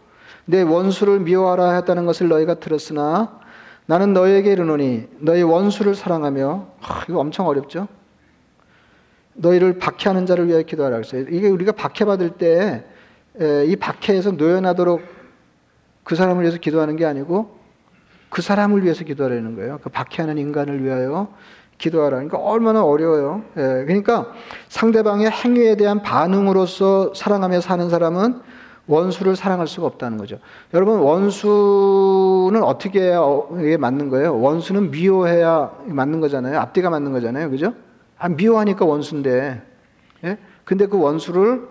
내 0.45 0.61
원수를 0.63 1.19
미워하라 1.19 1.73
했다는 1.73 2.05
것을 2.05 2.27
너희가 2.29 2.55
들었으나 2.55 3.39
나는 3.85 4.13
너희에게 4.13 4.51
이르노니 4.53 5.07
너희 5.19 5.43
원수를 5.43 5.93
사랑하며 5.95 6.67
하, 6.79 7.03
이거 7.09 7.19
엄청 7.19 7.47
어렵죠. 7.47 7.87
너희를 9.33 9.77
박해하는 9.77 10.25
자를 10.25 10.47
위하여 10.47 10.63
기도하라 10.63 10.97
그랬어요. 10.97 11.21
이게 11.29 11.47
우리가 11.47 11.71
박해받을 11.73 12.31
때 12.31 12.85
이 13.65 13.77
박해에서 13.77 14.31
노연하도록 14.31 15.01
그 16.03 16.15
사람을 16.17 16.41
위해서 16.43 16.57
기도하는 16.57 16.97
게 16.97 17.05
아니고 17.05 17.55
그 18.29 18.41
사람을 18.41 18.83
위해서 18.83 19.05
기도하라는 19.05 19.55
거예요. 19.55 19.79
그 19.81 19.89
박해하는 19.89 20.37
인간을 20.37 20.83
위하여 20.83 21.33
기도하라. 21.81 22.17
그러니까 22.17 22.37
얼마나 22.37 22.83
어려워요. 22.83 23.41
예, 23.57 23.61
그러니까 23.85 24.27
상대방의 24.69 25.29
행위에 25.29 25.75
대한 25.75 26.01
반응으로서 26.01 27.13
사랑하며 27.15 27.59
사는 27.61 27.89
사람은 27.89 28.39
원수를 28.87 29.35
사랑할 29.35 29.67
수가 29.67 29.87
없다는 29.87 30.17
거죠. 30.17 30.37
여러분 30.73 30.99
원수는 30.99 32.63
어떻게 32.63 33.01
해야 33.01 33.21
어, 33.21 33.47
이게 33.59 33.77
맞는 33.77 34.09
거예요? 34.09 34.39
원수는 34.39 34.91
미워해야 34.91 35.71
맞는 35.85 36.19
거잖아요. 36.21 36.59
앞뒤가 36.59 36.89
맞는 36.89 37.11
거잖아요. 37.11 37.49
그죠? 37.49 37.73
아, 38.17 38.29
미워하니까 38.29 38.85
원수인데. 38.85 39.61
예? 40.23 40.37
근데 40.63 40.85
그 40.85 40.99
원수를 40.99 41.67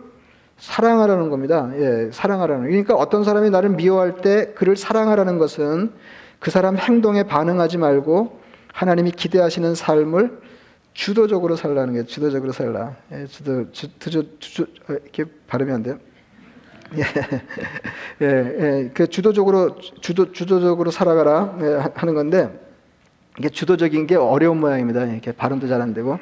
사랑하라는 0.59 1.31
겁니다. 1.31 1.71
예, 1.77 2.11
사랑하라는. 2.13 2.67
그러니까 2.67 2.95
어떤 2.95 3.23
사람이 3.23 3.51
나를 3.51 3.71
미워할 3.71 4.17
때 4.17 4.53
그를 4.55 4.77
사랑하라는 4.77 5.39
것은 5.39 5.93
그 6.39 6.51
사람 6.51 6.77
행동에 6.77 7.23
반응하지 7.23 7.79
말고 7.79 8.41
하나님이 8.73 9.13
기대하시는 9.13 9.75
삶을 9.75 10.41
주도적으로 10.95 11.57
살라는 11.57 11.95
게 11.95 12.05
주도적으로 12.05 12.53
살라. 12.53 12.97
예, 13.13 13.27
주도 13.27 13.71
주, 13.71 13.89
주도 13.99 14.39
주, 14.39 14.63
어, 14.89 14.93
이렇게 14.93 15.25
발음이 15.47 15.73
안 15.73 15.83
돼요. 15.83 15.99
예, 16.97 17.03
예, 18.23 18.27
예, 18.27 18.91
그 18.93 19.07
주도적으로 19.07 19.77
주도 20.01 20.33
주도적으로 20.33 20.91
살아가라 20.91 21.59
예, 21.63 21.67
하는 21.95 22.15
건데 22.15 22.51
이게 23.39 23.49
주도적인 23.49 24.07
게 24.07 24.17
어려운 24.17 24.59
모양입니다. 24.59 25.05
이렇게 25.05 25.33
발음도 25.33 25.69
잘 25.69 25.81
안 25.81 25.95
되고. 25.95 26.19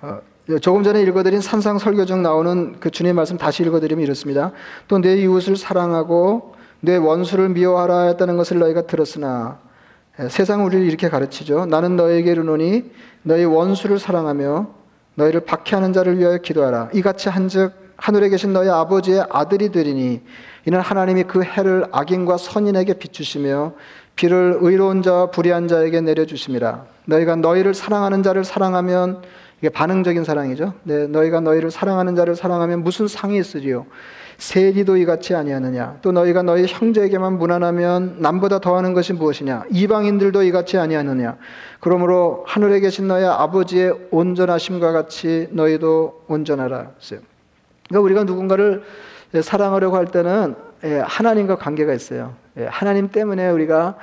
어, 0.00 0.20
조금 0.62 0.82
전에 0.82 1.02
읽어드린 1.02 1.42
산상 1.42 1.78
설교 1.78 2.06
중 2.06 2.22
나오는 2.22 2.76
그 2.80 2.90
주님 2.90 3.16
말씀 3.16 3.36
다시 3.36 3.62
읽어드리면 3.64 4.02
이렇습니다. 4.02 4.52
또 4.88 4.98
내 4.98 5.16
이웃을 5.16 5.56
사랑하고 5.56 6.54
내 6.80 6.96
원수를 6.96 7.50
미워하라 7.50 8.06
했다는 8.08 8.36
것을 8.38 8.58
너희가 8.58 8.86
들었으나 8.86 9.58
예, 9.60 9.67
세상 10.28 10.64
우리를 10.64 10.84
이렇게 10.84 11.08
가르치죠. 11.08 11.66
나는 11.66 11.94
너에게 11.96 12.32
이르노니 12.32 12.90
너희 13.22 13.44
원수를 13.44 14.00
사랑하며 14.00 14.66
너희를 15.14 15.40
박해하는 15.42 15.92
자를 15.92 16.18
위하여 16.18 16.38
기도하라. 16.38 16.90
이같이 16.92 17.28
한즉 17.28 17.72
하늘에 17.96 18.28
계신 18.28 18.52
너희 18.52 18.68
아버지의 18.68 19.26
아들이 19.30 19.70
되리니 19.70 20.20
이는 20.66 20.80
하나님이 20.80 21.24
그 21.24 21.42
해를 21.42 21.86
악인과 21.92 22.36
선인에게 22.36 22.94
비추시며 22.94 23.74
비를 24.16 24.58
의로운 24.60 25.02
자와 25.02 25.30
불의한 25.30 25.68
자에게 25.68 26.00
내려주심이라. 26.00 26.84
너희가 27.06 27.36
너희를 27.36 27.74
사랑하는 27.74 28.24
자를 28.24 28.44
사랑하면 28.44 29.22
이게 29.60 29.68
반응적인 29.68 30.24
사랑이죠. 30.24 30.74
네, 30.82 31.06
너희가 31.06 31.40
너희를 31.40 31.70
사랑하는 31.70 32.16
자를 32.16 32.34
사랑하면 32.34 32.82
무슨 32.82 33.06
상이 33.08 33.38
있으리요? 33.38 33.86
세리도 34.38 34.96
이같이 34.98 35.34
아니하느냐? 35.34 35.98
또 36.00 36.12
너희가 36.12 36.42
너희 36.42 36.64
형제에게만 36.66 37.38
무난하면 37.38 38.16
남보다 38.20 38.60
더하는 38.60 38.94
것이 38.94 39.12
무엇이냐? 39.12 39.64
이방인들도 39.70 40.44
이같이 40.44 40.78
아니하느냐? 40.78 41.36
그러므로 41.80 42.44
하늘에 42.46 42.78
계신 42.78 43.08
너희 43.08 43.24
아버지의 43.24 44.08
온전하심과 44.12 44.92
같이 44.92 45.48
너희도 45.50 46.24
온전하라. 46.28 46.92
그러니까 47.88 48.00
우리가 48.00 48.24
누군가를 48.24 48.84
사랑하려고 49.42 49.96
할 49.96 50.06
때는 50.06 50.54
예, 50.84 51.00
하나님과 51.04 51.56
관계가 51.56 51.92
있어요. 51.92 52.34
예, 52.56 52.66
하나님 52.66 53.08
때문에 53.08 53.50
우리가 53.50 53.96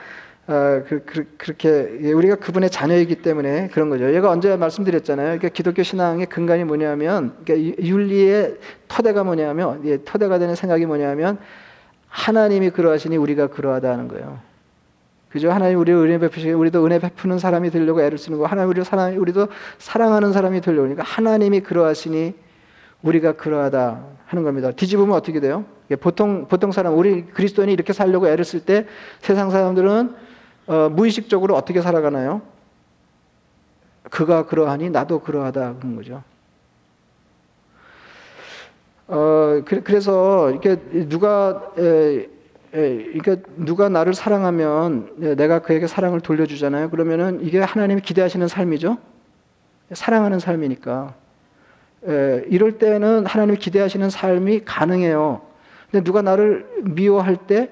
어, 0.48 0.84
그, 0.88 1.04
그, 1.06 1.26
그렇게 1.38 1.98
예, 2.02 2.12
우리가 2.12 2.36
그분의 2.36 2.70
자녀이기 2.70 3.16
때문에 3.24 3.70
그런 3.70 3.90
거죠. 3.90 4.14
얘가 4.14 4.30
언제 4.30 4.56
말씀드렸잖아요. 4.56 5.26
그러니까 5.26 5.50
기독교 5.50 5.82
신앙의 5.82 6.28
근간이 6.28 6.66
뭐냐면 6.66 7.34
그러니까 7.44 7.84
윤리의 7.84 8.58
터대가 8.88 9.24
뭐냐면 9.24 9.82
예, 9.86 10.04
터대가 10.04 10.38
되는 10.38 10.54
생각이 10.54 10.86
뭐냐면 10.86 11.40
하나님이 12.10 12.70
그러하시니 12.70 13.18
우리가 13.18 13.48
그러하다는 13.48 14.08
거예요. 14.08 14.40
그죠? 15.30 15.52
하나님 15.52 15.80
우리 15.80 15.92
은혜 15.92 16.20
베푸시 16.20 16.52
우리도 16.52 16.86
은혜 16.86 17.00
베푸는 17.00 17.40
사람이 17.40 17.72
되려고 17.72 18.02
애를 18.02 18.20
쓰는 18.20 18.38
거. 18.38 18.46
하나님 18.46 18.70
우리 18.70 18.84
사랑 18.84 19.18
우리도 19.18 19.48
사랑하는 19.80 20.32
사람이 20.32 20.62
되려고 20.62 20.84
그러니까 20.84 21.04
하나님이 21.04 21.62
그러하시니 21.62 22.36
우리가 23.02 23.34
그러하다 23.34 24.04
하는 24.28 24.44
겁니다. 24.44 24.72
뒤집으면 24.72 25.16
어떻게 25.16 25.40
돼요? 25.40 25.66
보통 26.00 26.48
보통 26.48 26.72
사람 26.72 26.98
우리 26.98 27.26
그리스도인이 27.26 27.74
이렇게 27.74 27.94
살려고 27.94 28.28
애를 28.28 28.46
쓸 28.46 28.60
때 28.60 28.86
세상 29.20 29.50
사람들은 29.50 30.25
어, 30.68 30.90
무의식적으로 30.90 31.56
어떻게 31.56 31.82
살아가나요? 31.82 32.42
그가 34.10 34.46
그러하니 34.46 34.90
나도 34.90 35.20
그러하다 35.20 35.76
그런 35.76 35.96
거죠. 35.96 36.24
어, 39.08 39.62
그, 39.66 39.84
래서 39.88 40.50
이렇게 40.50 40.78
누가 41.08 41.72
에, 41.78 42.28
에, 42.74 43.04
그러니까 43.20 43.38
누가 43.58 43.90
나를 43.90 44.14
사랑하면 44.14 45.36
내가 45.38 45.60
그에게 45.60 45.88
사랑을 45.88 46.20
돌려주잖아요. 46.22 46.90
그러면은 46.90 47.40
이게 47.44 47.60
하나님이 47.60 48.02
기대하시는 48.02 48.48
삶이죠. 48.48 48.98
사랑하는 49.92 50.40
삶이니까. 50.40 51.14
에, 52.08 52.46
이럴 52.50 52.80
때는 52.80 53.26
하나님이 53.26 53.58
기대하시는 53.58 54.10
삶이 54.10 54.66
가능해요. 54.66 55.42
근데 55.92 56.04
누가 56.04 56.22
나를 56.22 56.68
미워할 56.84 57.38
때 57.38 57.70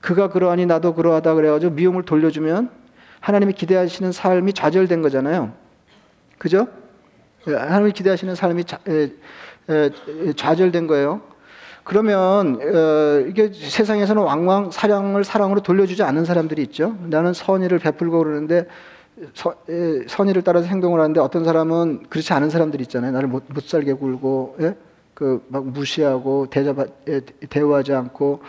그가 0.00 0.28
그러하니 0.28 0.66
나도 0.66 0.94
그러하다 0.94 1.34
그래가지고 1.34 1.72
미움을 1.72 2.04
돌려주면 2.04 2.70
하나님이 3.20 3.52
기대하시는 3.52 4.12
삶이 4.12 4.52
좌절된 4.52 5.02
거잖아요. 5.02 5.52
그죠? 6.38 6.68
하나님이 7.44 7.92
기대하시는 7.92 8.34
삶이 8.34 8.64
좌, 8.64 8.78
에, 8.88 9.10
에, 9.70 9.90
좌절된 10.36 10.86
거예요. 10.86 11.20
그러면 11.84 12.60
어, 12.60 13.24
이게 13.26 13.50
세상에서는 13.52 14.22
왕왕 14.22 14.70
사랑을 14.70 15.24
사랑으로 15.24 15.62
돌려주지 15.62 16.02
않는 16.02 16.26
사람들이 16.26 16.62
있죠. 16.64 16.96
나는 17.06 17.32
선의를 17.32 17.78
베풀고 17.78 18.18
그러는데 18.18 18.66
선의를 20.06 20.42
따라서 20.42 20.66
행동을 20.66 21.00
하는데 21.00 21.18
어떤 21.20 21.44
사람은 21.44 22.04
그렇지 22.10 22.32
않은 22.34 22.50
사람들이 22.50 22.82
있잖아요. 22.84 23.12
나를 23.12 23.28
못, 23.28 23.44
못 23.48 23.64
살게 23.64 23.94
굴고 23.94 24.56
예? 24.60 24.76
그막 25.14 25.66
무시하고 25.68 26.46
대접 26.50 26.76
대우하지 27.48 27.92
않고 27.94 28.42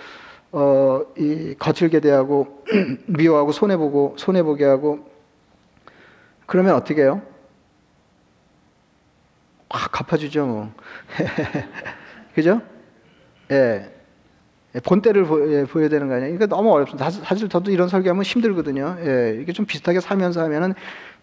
어, 0.52 1.02
이 1.18 1.56
거칠게 1.58 2.00
대하고 2.00 2.64
미워하고 3.06 3.52
손해 3.52 3.78
보고 3.78 4.16
손해 4.18 4.44
보게 4.44 4.66
하고 4.66 5.08
그러면 6.46 6.76
어떻게 6.76 7.04
해요? 7.04 7.22
아, 9.70 9.88
갚아주죠 9.88 10.46
뭐. 10.48 10.74
그죠? 12.34 12.62
예. 13.52 13.92
본때를 14.84 15.26
보, 15.26 15.52
예, 15.52 15.66
보여야 15.66 15.90
되는 15.90 16.08
거 16.08 16.14
아니에요? 16.16 16.32
그러니까 16.34 16.56
너무 16.56 16.72
어렵습니다. 16.72 17.10
사실 17.10 17.50
저도 17.50 17.72
이런 17.72 17.88
설교하면 17.88 18.24
힘들거든요. 18.24 18.98
예, 19.02 19.38
이게 19.42 19.52
좀 19.52 19.66
비슷하게 19.66 20.00
살면서 20.00 20.42
하면은 20.44 20.74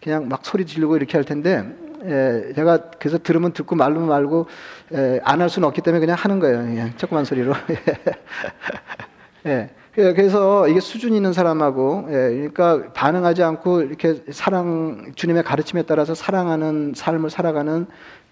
그냥 0.02 0.28
막 0.28 0.44
소리 0.44 0.66
지르고 0.66 0.96
이렇게 0.96 1.16
할 1.16 1.24
텐데, 1.24 1.64
예, 2.04 2.52
제가 2.54 2.90
그래서 2.98 3.18
들으면 3.18 3.52
듣고 3.52 3.76
말면 3.76 4.06
말고, 4.08 4.46
예, 4.94 5.20
안할 5.22 5.48
수는 5.48 5.68
없기 5.68 5.80
때문에 5.82 6.00
그냥 6.00 6.16
하는 6.18 6.40
거예요. 6.40 6.76
예, 6.76 6.92
조그만 6.96 7.24
소리로. 7.24 7.54
예. 9.46 9.70
그래서 9.92 10.68
이게 10.68 10.80
수준 10.80 11.14
있는 11.14 11.32
사람하고, 11.32 12.06
예, 12.10 12.12
그러니까 12.12 12.92
반응하지 12.92 13.42
않고 13.42 13.80
이렇게 13.80 14.22
사랑, 14.30 15.12
주님의 15.14 15.42
가르침에 15.42 15.82
따라서 15.82 16.14
사랑하는 16.14 16.92
삶을 16.94 17.30
살아가는 17.30 17.86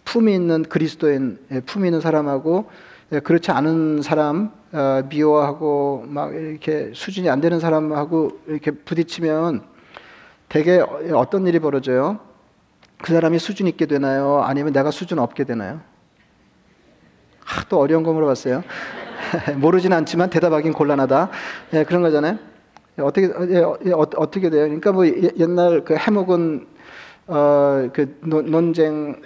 품이 0.05 0.35
있는 0.35 0.62
그리스도인, 0.64 1.38
예, 1.53 1.61
품이 1.61 1.88
있는 1.88 2.00
사람하고, 2.00 2.66
예, 3.12 3.20
그렇지 3.20 3.50
않은 3.50 4.03
사람, 4.03 4.50
어, 4.72 5.03
미워하고 5.09 6.05
막 6.07 6.35
이렇게 6.35 6.90
수준이 6.94 7.31
안 7.31 7.40
되는 7.40 7.61
사람하고 7.61 8.40
이렇게 8.48 8.72
부딪히면 8.72 9.62
대개 10.48 10.81
어떤 11.14 11.46
일이 11.46 11.61
벌어져요? 11.61 12.18
그 12.98 13.12
사람이 13.12 13.38
수준 13.38 13.68
있게 13.68 13.87
되나요? 13.87 14.42
아니면 14.42 14.72
내가 14.72 14.90
수준 14.90 15.18
없게 15.18 15.44
되나요? 15.44 15.81
아, 17.46 17.64
또 17.68 17.79
어려운 17.79 18.03
거 18.03 18.12
물어봤어요. 18.12 18.64
모르진 19.56 19.92
않지만 19.92 20.30
대답하긴 20.30 20.72
곤란하다. 20.72 21.30
예, 21.74 21.84
그런 21.84 22.02
거잖아요. 22.02 22.38
어떻게 23.00 23.26
예, 23.26 23.62
예, 23.87 23.92
어, 23.92 24.06
떻게 24.06 24.50
돼요? 24.50 24.64
그러니까 24.64 24.92
뭐 24.92 25.06
예, 25.06 25.30
옛날 25.38 25.84
그 25.84 25.94
해먹은 25.96 26.66
어, 27.26 27.88
그 27.92 28.18
논쟁 28.22 29.20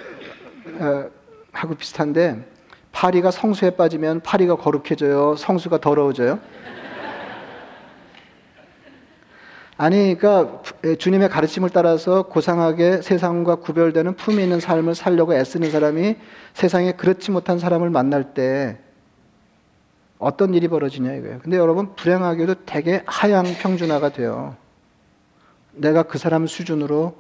어, 0.80 1.04
하고 1.52 1.74
비슷한데 1.74 2.44
파리가 2.92 3.30
성수에 3.30 3.70
빠지면 3.70 4.20
파리가 4.20 4.56
거룩해져요. 4.56 5.37
성수가 5.37 5.78
더러워져요. 5.78 6.38
아니, 9.76 10.16
그러니까 10.18 10.62
주님의 10.98 11.28
가르침을 11.28 11.70
따라서 11.70 12.22
고상하게 12.24 13.02
세상과 13.02 13.56
구별되는 13.56 14.14
품위 14.16 14.42
있는 14.42 14.58
삶을 14.58 14.94
살려고 14.94 15.34
애쓰는 15.34 15.70
사람이 15.70 16.16
세상에 16.54 16.92
그렇지 16.92 17.30
못한 17.30 17.58
사람을 17.58 17.90
만날 17.90 18.34
때 18.34 18.78
어떤 20.18 20.54
일이 20.54 20.68
벌어지냐 20.68 21.14
이거예요. 21.14 21.38
근데 21.40 21.57
여러분 21.57 21.94
불행하게도 21.94 22.64
되게 22.66 23.02
하향 23.07 23.44
평준화가 23.61 24.11
돼요. 24.11 24.57
내가 25.72 26.02
그 26.02 26.18
사람 26.18 26.46
수준으로 26.46 27.16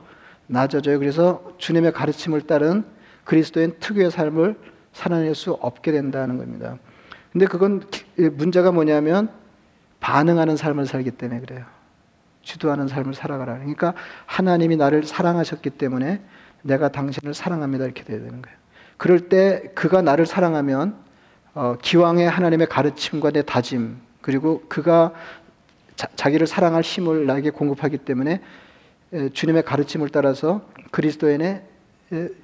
낮아져요. 0.48 0.98
그래서 0.98 1.52
주님의 1.58 1.92
가르침을 1.92 2.42
따른 2.42 2.84
그리스도인 3.24 3.76
특유의 3.78 4.10
삶을 4.10 4.56
살아낼 4.92 5.34
수 5.34 5.52
없게 5.52 5.92
된다는 5.92 6.38
겁니다. 6.38 6.78
근데 7.30 7.46
그건 7.46 7.82
문제가 8.16 8.72
뭐냐면 8.72 9.30
반응하는 10.00 10.56
삶을 10.56 10.86
살기 10.86 11.12
때문에 11.12 11.40
그래요. 11.40 11.64
주도하는 12.42 12.88
삶을 12.88 13.14
살아가라. 13.14 13.58
그러니까 13.58 13.94
하나님이 14.26 14.76
나를 14.76 15.04
사랑하셨기 15.04 15.70
때문에 15.70 16.22
내가 16.62 16.88
당신을 16.88 17.34
사랑합니다. 17.34 17.84
이렇게 17.84 18.02
돼야 18.04 18.18
되는 18.18 18.42
거예요. 18.42 18.56
그럴 18.96 19.28
때 19.28 19.70
그가 19.74 20.02
나를 20.02 20.26
사랑하면 20.26 20.96
어, 21.58 21.76
기왕의 21.82 22.30
하나님의 22.30 22.68
가르침과 22.68 23.32
내 23.32 23.42
다짐 23.42 23.96
그리고 24.20 24.62
그가 24.68 25.12
자, 25.96 26.30
기를 26.30 26.46
사랑할 26.46 26.82
힘을 26.82 27.26
나에게 27.26 27.50
공급하기 27.50 27.98
때문에 27.98 28.40
에, 29.12 29.28
주님의 29.30 29.64
가르침을 29.64 30.10
따라서 30.10 30.60
그리스도인의 30.92 31.64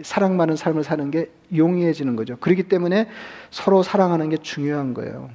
사랑 0.03 0.37
많은 0.37 0.57
삶을 0.57 0.83
사는 0.83 1.13
게 1.13 1.31
용이해지는 1.55 2.17
거죠. 2.17 2.37
그렇기 2.39 2.65
때문에 2.65 3.09
서로 3.53 3.85
사랑하는 3.85 4.31
게 4.31 4.37
중요한 4.37 4.95
거예요. 4.95 5.31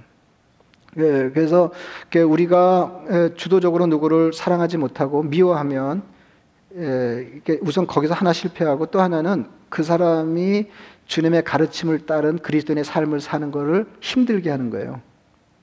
예, 0.97 1.31
그래서 1.33 1.71
우리가 2.13 3.31
주도적으로 3.37 3.87
누구를 3.87 4.33
사랑하지 4.33 4.77
못하고 4.77 5.23
미워하면 5.23 6.03
우선 7.61 7.87
거기서 7.87 8.13
하나 8.13 8.33
실패하고 8.33 8.87
또 8.87 8.99
하나는 8.99 9.47
그 9.69 9.83
사람이 9.83 10.67
주님의 11.09 11.43
가르침을 11.43 12.05
따른 12.05 12.37
그리스도인의 12.37 12.83
삶을 12.83 13.19
사는 13.19 13.49
것을 13.49 13.87
힘들게 13.99 14.51
하는 14.51 14.69
거예요. 14.69 15.01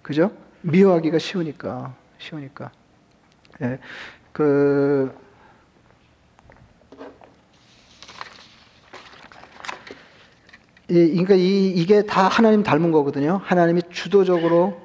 그죠? 0.02 0.32
미워하기가 0.62 1.20
쉬우니까 1.20 1.94
쉬우니까. 2.18 2.72
예, 3.62 3.78
그 4.32 5.16
이, 10.88 10.94
그러니까 11.11 11.35
이, 11.37 11.68
이게 11.68 12.02
다 12.02 12.26
하나님 12.26 12.64
닮은 12.64 12.90
거거든요. 12.90 13.40
하나님이 13.44 13.82
주도적으로 13.90 14.80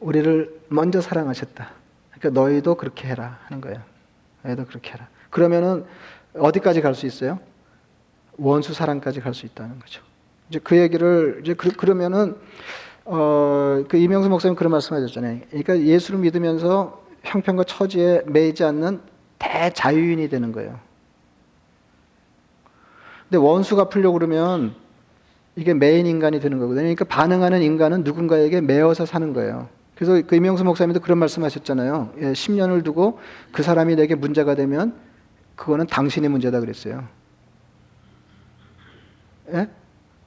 우리를 0.00 0.60
먼저 0.68 1.00
사랑하셨다. 1.00 1.70
그러니까 2.10 2.40
너희도 2.40 2.74
그렇게 2.74 3.08
해라 3.08 3.38
하는 3.44 3.62
거예요. 3.62 3.82
너희도 4.42 4.66
그렇게 4.66 4.92
해라. 4.92 5.08
그러면은 5.30 5.86
어디까지 6.34 6.82
갈 6.82 6.94
수 6.94 7.06
있어요? 7.06 7.40
원수 8.42 8.74
사랑까지 8.74 9.20
갈 9.20 9.34
수 9.34 9.46
있다는 9.46 9.78
거죠. 9.78 10.02
이제 10.50 10.60
그 10.62 10.76
얘기를 10.76 11.40
이제 11.42 11.54
그, 11.54 11.86
러면은 11.86 12.36
어, 13.04 13.82
그 13.88 13.96
이명수 13.96 14.28
목사님 14.28 14.54
그런 14.54 14.70
말씀하셨잖아요. 14.72 15.40
그러니까 15.48 15.80
예수를 15.80 16.20
믿으면서 16.20 17.02
형편과 17.22 17.64
처지에 17.64 18.22
매이지 18.26 18.64
않는 18.64 19.00
대자유인이 19.38 20.28
되는 20.28 20.52
거예요. 20.52 20.78
근데 23.28 23.38
원수가 23.38 23.88
풀려고 23.88 24.18
그러면 24.18 24.74
이게 25.56 25.72
메인 25.74 26.06
인간이 26.06 26.40
되는 26.40 26.58
거거든요. 26.58 26.82
그러니까 26.82 27.04
반응하는 27.06 27.62
인간은 27.62 28.04
누군가에게 28.04 28.60
매어서 28.60 29.06
사는 29.06 29.32
거예요. 29.32 29.68
그래서 29.94 30.20
그 30.26 30.36
이명수 30.36 30.64
목사님도 30.64 31.00
그런 31.00 31.18
말씀하셨잖아요. 31.18 32.12
예, 32.18 32.32
10년을 32.32 32.84
두고 32.84 33.18
그 33.52 33.62
사람이 33.62 33.96
내게 33.96 34.14
문제가 34.14 34.54
되면 34.54 34.94
그거는 35.56 35.86
당신의 35.86 36.30
문제다 36.30 36.60
그랬어요. 36.60 37.04
예? 39.54 39.68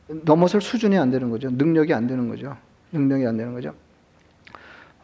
넘어설 0.08 0.62
수준이 0.62 0.98
안 0.98 1.12
되는 1.12 1.30
거죠. 1.30 1.50
능력이 1.50 1.94
안 1.94 2.08
되는 2.08 2.30
거죠. 2.30 2.56
능력이 2.92 3.26
안 3.26 3.38
되는 3.38 3.54
거죠. 3.54 3.74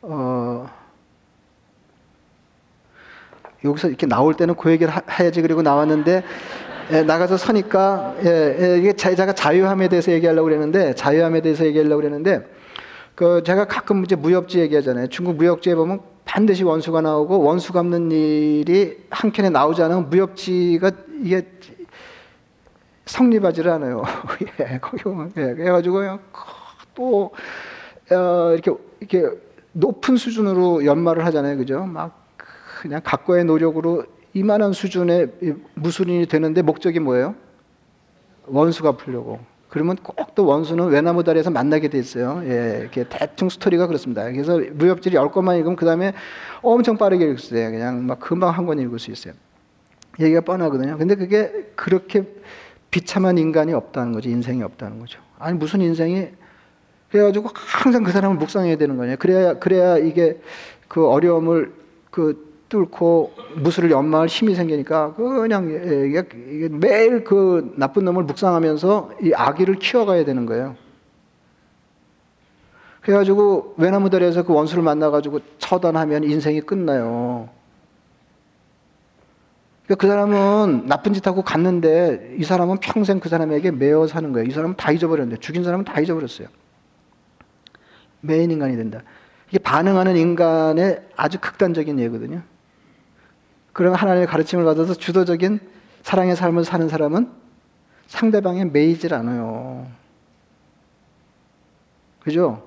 어, 0.03 0.69
여기서 3.63 3.87
이렇게 3.87 4.07
나올 4.07 4.33
때는 4.33 4.55
그 4.55 4.71
얘기를 4.71 4.91
해야지 5.19 5.41
그리고 5.41 5.61
나왔는데 5.61 6.23
예, 6.91 7.03
나가서 7.03 7.37
서니까 7.37 8.15
예, 8.25 8.57
예, 8.59 8.77
이게 8.79 8.93
제가 8.93 9.33
자유함에 9.33 9.87
대해서 9.87 10.11
얘기하려고 10.11 10.45
그랬는데 10.45 10.93
자유함에 10.95 11.41
대해서 11.41 11.65
얘기하려고 11.65 11.97
그랬는데 11.97 12.45
그 13.15 13.43
제가 13.45 13.65
가끔 13.65 14.03
이제 14.03 14.15
무협지 14.15 14.59
얘기하잖아요. 14.59 15.07
중국 15.07 15.37
무협지에 15.37 15.75
보면 15.75 16.01
반드시 16.25 16.63
원수가 16.63 17.01
나오고 17.01 17.41
원수 17.41 17.71
갚는 17.71 18.11
일이 18.11 18.97
한 19.09 19.31
켠에 19.31 19.49
나오지 19.49 19.81
않으면 19.83 20.09
무협지가 20.09 20.91
이게 21.23 21.47
성립하지를 23.11 23.69
않아요. 23.71 24.03
예, 24.61 24.79
거기 24.79 25.03
보면 25.03 25.31
예, 25.37 25.53
그래가지고요 25.53 26.19
또 26.95 27.31
어, 28.11 28.53
이렇게 28.53 28.71
이렇게 28.99 29.37
높은 29.73 30.17
수준으로 30.17 30.85
연말을 30.85 31.25
하잖아요, 31.25 31.57
그죠? 31.57 31.85
막 31.85 32.27
그냥 32.81 33.01
각고의 33.03 33.45
노력으로 33.45 34.05
이만한 34.33 34.73
수준의 34.73 35.33
무술인이 35.75 36.25
되는데 36.27 36.61
목적이 36.61 36.99
뭐예요? 36.99 37.35
원수가 38.47 38.93
풀려고. 38.93 39.39
그러면 39.69 39.95
꼭 39.97 40.21
또 40.33 40.45
원수는 40.45 40.87
외나무 40.87 41.23
다리에서 41.25 41.49
만나게 41.49 41.89
돼 41.89 41.99
있어요. 41.99 42.41
예, 42.45 42.79
이렇게 42.81 43.03
대충 43.09 43.49
스토리가 43.49 43.87
그렇습니다. 43.87 44.23
그래서 44.31 44.57
무협지를 44.71 45.17
열 45.19 45.29
권만 45.31 45.57
읽으면 45.57 45.75
그 45.75 45.85
다음에 45.85 46.13
엄청 46.61 46.97
빠르게 46.97 47.25
읽을 47.25 47.37
수 47.37 47.53
있어요. 47.53 47.69
그냥 47.71 48.05
막 48.07 48.19
금방 48.21 48.51
한 48.51 48.65
권 48.65 48.79
읽을 48.79 48.97
수 48.99 49.11
있어요. 49.11 49.33
얘기가 50.19 50.41
뻔하거든요. 50.41 50.97
근데 50.97 51.15
그게 51.15 51.69
그렇게 51.75 52.23
비참한 52.91 53.37
인간이 53.37 53.73
없다는 53.73 54.11
거죠. 54.11 54.29
인생이 54.29 54.61
없다는 54.61 54.99
거죠. 54.99 55.19
아니, 55.39 55.57
무슨 55.57 55.81
인생이 55.81 56.27
그래가지고 57.09 57.49
항상 57.53 58.03
그 58.03 58.11
사람을 58.11 58.37
묵상해야 58.37 58.77
되는 58.77 58.97
거냐. 58.97 59.15
그래야, 59.15 59.55
그래야 59.55 59.97
이게 59.97 60.39
그 60.87 61.07
어려움을 61.07 61.73
그 62.09 62.51
뚫고 62.69 63.33
무술을 63.57 63.91
연마할 63.91 64.27
힘이 64.27 64.55
생기니까 64.55 65.13
그냥 65.15 65.67
매일 66.79 67.25
그 67.25 67.73
나쁜 67.75 68.05
놈을 68.05 68.23
묵상하면서 68.23 69.11
이 69.23 69.33
아기를 69.33 69.75
키워가야 69.75 70.23
되는 70.23 70.45
거예요. 70.45 70.77
그래가지고 73.01 73.75
외나무다리에서 73.77 74.43
그 74.43 74.53
원수를 74.53 74.83
만나가지고 74.83 75.39
처단하면 75.57 76.23
인생이 76.23 76.61
끝나요. 76.61 77.49
그러니까 79.91 79.95
그 79.95 80.07
사람은 80.07 80.85
나쁜 80.87 81.13
짓 81.13 81.27
하고 81.27 81.41
갔는데 81.41 82.35
이 82.39 82.43
사람은 82.45 82.77
평생 82.77 83.19
그 83.19 83.27
사람에게 83.27 83.71
매어 83.71 84.07
사는 84.07 84.31
거예요. 84.31 84.47
이 84.47 84.51
사람은 84.51 84.77
다 84.77 84.91
잊어버렸는데 84.91 85.41
죽인 85.41 85.65
사람은 85.65 85.83
다 85.83 85.99
잊어버렸어요. 85.99 86.47
메인 88.21 88.51
인간이 88.51 88.77
된다. 88.77 89.01
이게 89.49 89.57
반응하는 89.59 90.15
인간의 90.15 91.09
아주 91.17 91.39
극단적인 91.41 91.99
예거든요. 91.99 92.41
그런 93.73 93.93
하나님의 93.93 94.27
가르침을 94.27 94.63
받아서 94.63 94.93
주도적인 94.93 95.59
사랑의 96.03 96.37
삶을 96.37 96.63
사는 96.63 96.87
사람은 96.87 97.29
상대방에 98.07 98.65
매이질 98.65 99.13
않아요. 99.13 99.87
그죠? 102.21 102.65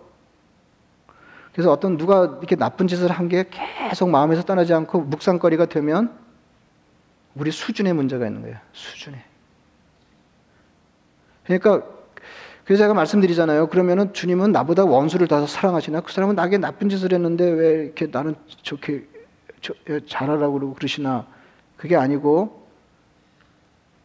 그래서 1.53 1.73
어떤 1.73 1.97
누가 1.97 2.25
이렇게 2.39 2.55
나쁜 2.57 2.87
짓을 2.87 3.11
한 3.11 3.29
게 3.29 3.47
계속 3.49 4.11
마음에서 4.11 4.43
떠나지 4.43 4.75
않고 4.75 5.01
묵상거리가 5.03 5.67
되면 5.67 6.24
우리 7.35 7.51
수준에 7.51 7.92
문제가 7.92 8.27
있는 8.27 8.42
거예요. 8.42 8.57
수준에. 8.73 9.25
그러니까 11.44 11.83
그래서 12.64 12.85
제가 12.85 12.94
말씀드리잖아요. 12.94 13.68
그러면은 13.68 14.12
주님은 14.14 14.53
나보다 14.53 14.85
원수를 14.85 15.29
더 15.29 15.47
사랑하시나? 15.47 16.01
그 16.01 16.12
사람은 16.12 16.35
나에게 16.35 16.59
나쁜 16.59 16.88
짓을 16.88 17.12
했는데 17.12 17.44
왜 17.44 17.85
이렇게 17.85 18.07
나는 18.07 18.35
좋게 18.62 19.07
예, 19.88 20.01
잘하라고 20.07 20.55
그러고 20.55 20.75
그러시나 20.75 21.27
그게 21.77 21.97
아니고 21.97 22.66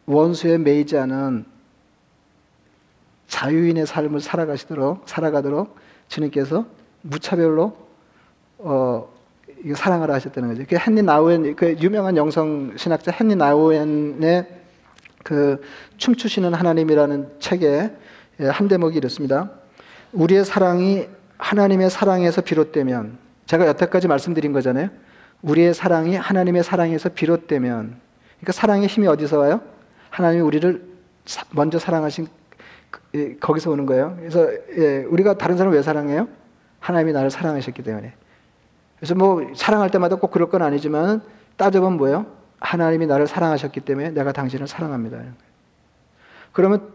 원수에 0.06 0.58
매이지 0.58 0.98
않은 0.98 1.44
자유인의 3.28 3.86
삶을 3.86 4.20
살아가시도록 4.20 5.08
살아가도록 5.08 5.76
주님께서 6.08 6.66
무차별로 7.02 7.76
어, 8.58 9.08
사랑을 9.74 10.10
하셨다는 10.10 10.50
거죠. 10.50 10.64
그 10.68 10.76
헨리 10.76 11.02
나우엔 11.02 11.54
그 11.56 11.76
유명한 11.80 12.16
영성 12.16 12.72
신학자 12.76 13.12
헨리 13.18 13.36
나우엔의 13.36 14.46
그 15.22 15.60
춤추시는 15.98 16.54
하나님이라는 16.54 17.40
책에 17.40 17.90
예, 18.40 18.46
한 18.46 18.68
대목이 18.68 18.96
이렇습니다. 18.96 19.50
우리의 20.12 20.44
사랑이 20.44 21.06
하나님의 21.38 21.90
사랑에서 21.90 22.40
비롯되면 22.40 23.18
제가 23.46 23.66
여태까지 23.66 24.08
말씀드린 24.08 24.52
거잖아요. 24.52 24.88
우리의 25.42 25.74
사랑이 25.74 26.16
하나님의 26.16 26.64
사랑에서 26.64 27.10
비롯되면 27.10 28.00
그러니까 28.40 28.52
사랑의 28.52 28.88
힘이 28.88 29.08
어디서 29.08 29.38
와요? 29.38 29.60
하나님이 30.10 30.42
우리를 30.42 30.90
먼저 31.50 31.78
사랑하신 31.78 32.26
그, 32.90 33.00
예, 33.14 33.36
거기서 33.36 33.70
오는 33.70 33.86
거예요. 33.86 34.16
그래서 34.18 34.48
예, 34.76 35.04
우리가 35.04 35.36
다른 35.36 35.56
사람을 35.56 35.76
왜 35.76 35.82
사랑해요? 35.82 36.28
하나님이 36.80 37.12
나를 37.12 37.30
사랑하셨기 37.30 37.82
때문에. 37.82 38.14
그래서 39.00 39.14
뭐 39.14 39.42
사랑할 39.54 39.90
때마다 39.90 40.16
꼭 40.16 40.30
그럴 40.30 40.50
건 40.50 40.60
아니지만 40.60 41.22
따져보면 41.56 41.96
뭐예요? 41.96 42.26
하나님이 42.60 43.06
나를 43.06 43.26
사랑하셨기 43.26 43.80
때문에 43.80 44.10
내가 44.10 44.32
당신을 44.32 44.68
사랑합니다. 44.68 45.18
그러면 46.52 46.92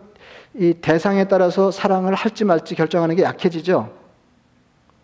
이 0.54 0.76
대상에 0.76 1.28
따라서 1.28 1.72
사랑을 1.72 2.13
할지 2.13 2.46
말지 2.46 2.76
결정하는 2.76 3.15
게 3.15 3.24
약해지죠. 3.24 3.91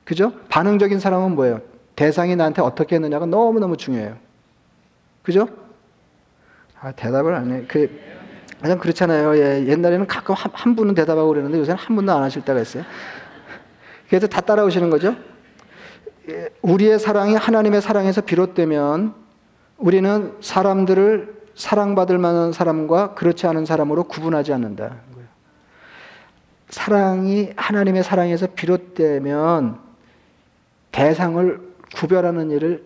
그죠? 0.05 0.33
반응적인 0.49 0.99
사람은 0.99 1.35
뭐예요? 1.35 1.61
대상이 1.95 2.35
나한테 2.35 2.61
어떻게 2.61 2.95
했느냐가 2.95 3.25
너무너무 3.25 3.77
중요해요. 3.77 4.17
그죠? 5.23 5.47
아, 6.79 6.91
대답을 6.91 7.33
안 7.33 7.51
해. 7.51 7.63
그, 7.67 7.99
그냥 8.61 8.77
그렇잖아요. 8.77 9.35
예, 9.37 9.65
옛날에는 9.67 10.05
가끔 10.05 10.35
한, 10.35 10.51
한 10.53 10.75
분은 10.75 10.93
대답하고 10.93 11.29
그러는데 11.29 11.57
요새는 11.57 11.77
한 11.77 11.95
분도 11.95 12.11
안 12.11 12.21
하실 12.21 12.43
때가 12.43 12.59
있어요. 12.59 12.83
그래서 14.07 14.27
다 14.27 14.41
따라오시는 14.41 14.89
거죠. 14.89 15.15
예, 16.31 16.49
우리의 16.61 16.97
사랑이 16.97 17.35
하나님의 17.35 17.81
사랑에서 17.81 18.21
비롯되면 18.21 19.13
우리는 19.77 20.33
사람들을 20.39 21.41
사랑받을 21.55 22.17
만한 22.17 22.53
사람과 22.53 23.13
그렇지 23.15 23.47
않은 23.47 23.65
사람으로 23.65 24.05
구분하지 24.05 24.53
않는다. 24.53 24.95
사랑이 26.69 27.51
하나님의 27.57 28.03
사랑에서 28.03 28.47
비롯되면 28.47 29.79
대상을 30.93 31.59
구별하는 31.95 32.49
일을 32.51 32.85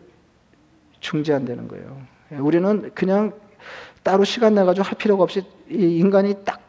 중지한다는 1.00 1.68
거예요. 1.68 2.02
예, 2.32 2.38
우리는 2.38 2.90
그냥 2.96 3.34
따로 4.02 4.24
시간 4.24 4.56
내가지고 4.56 4.88
할 4.88 4.98
필요가 4.98 5.24
없이 5.24 5.44
인간이 5.70 6.36
딱 6.44 6.62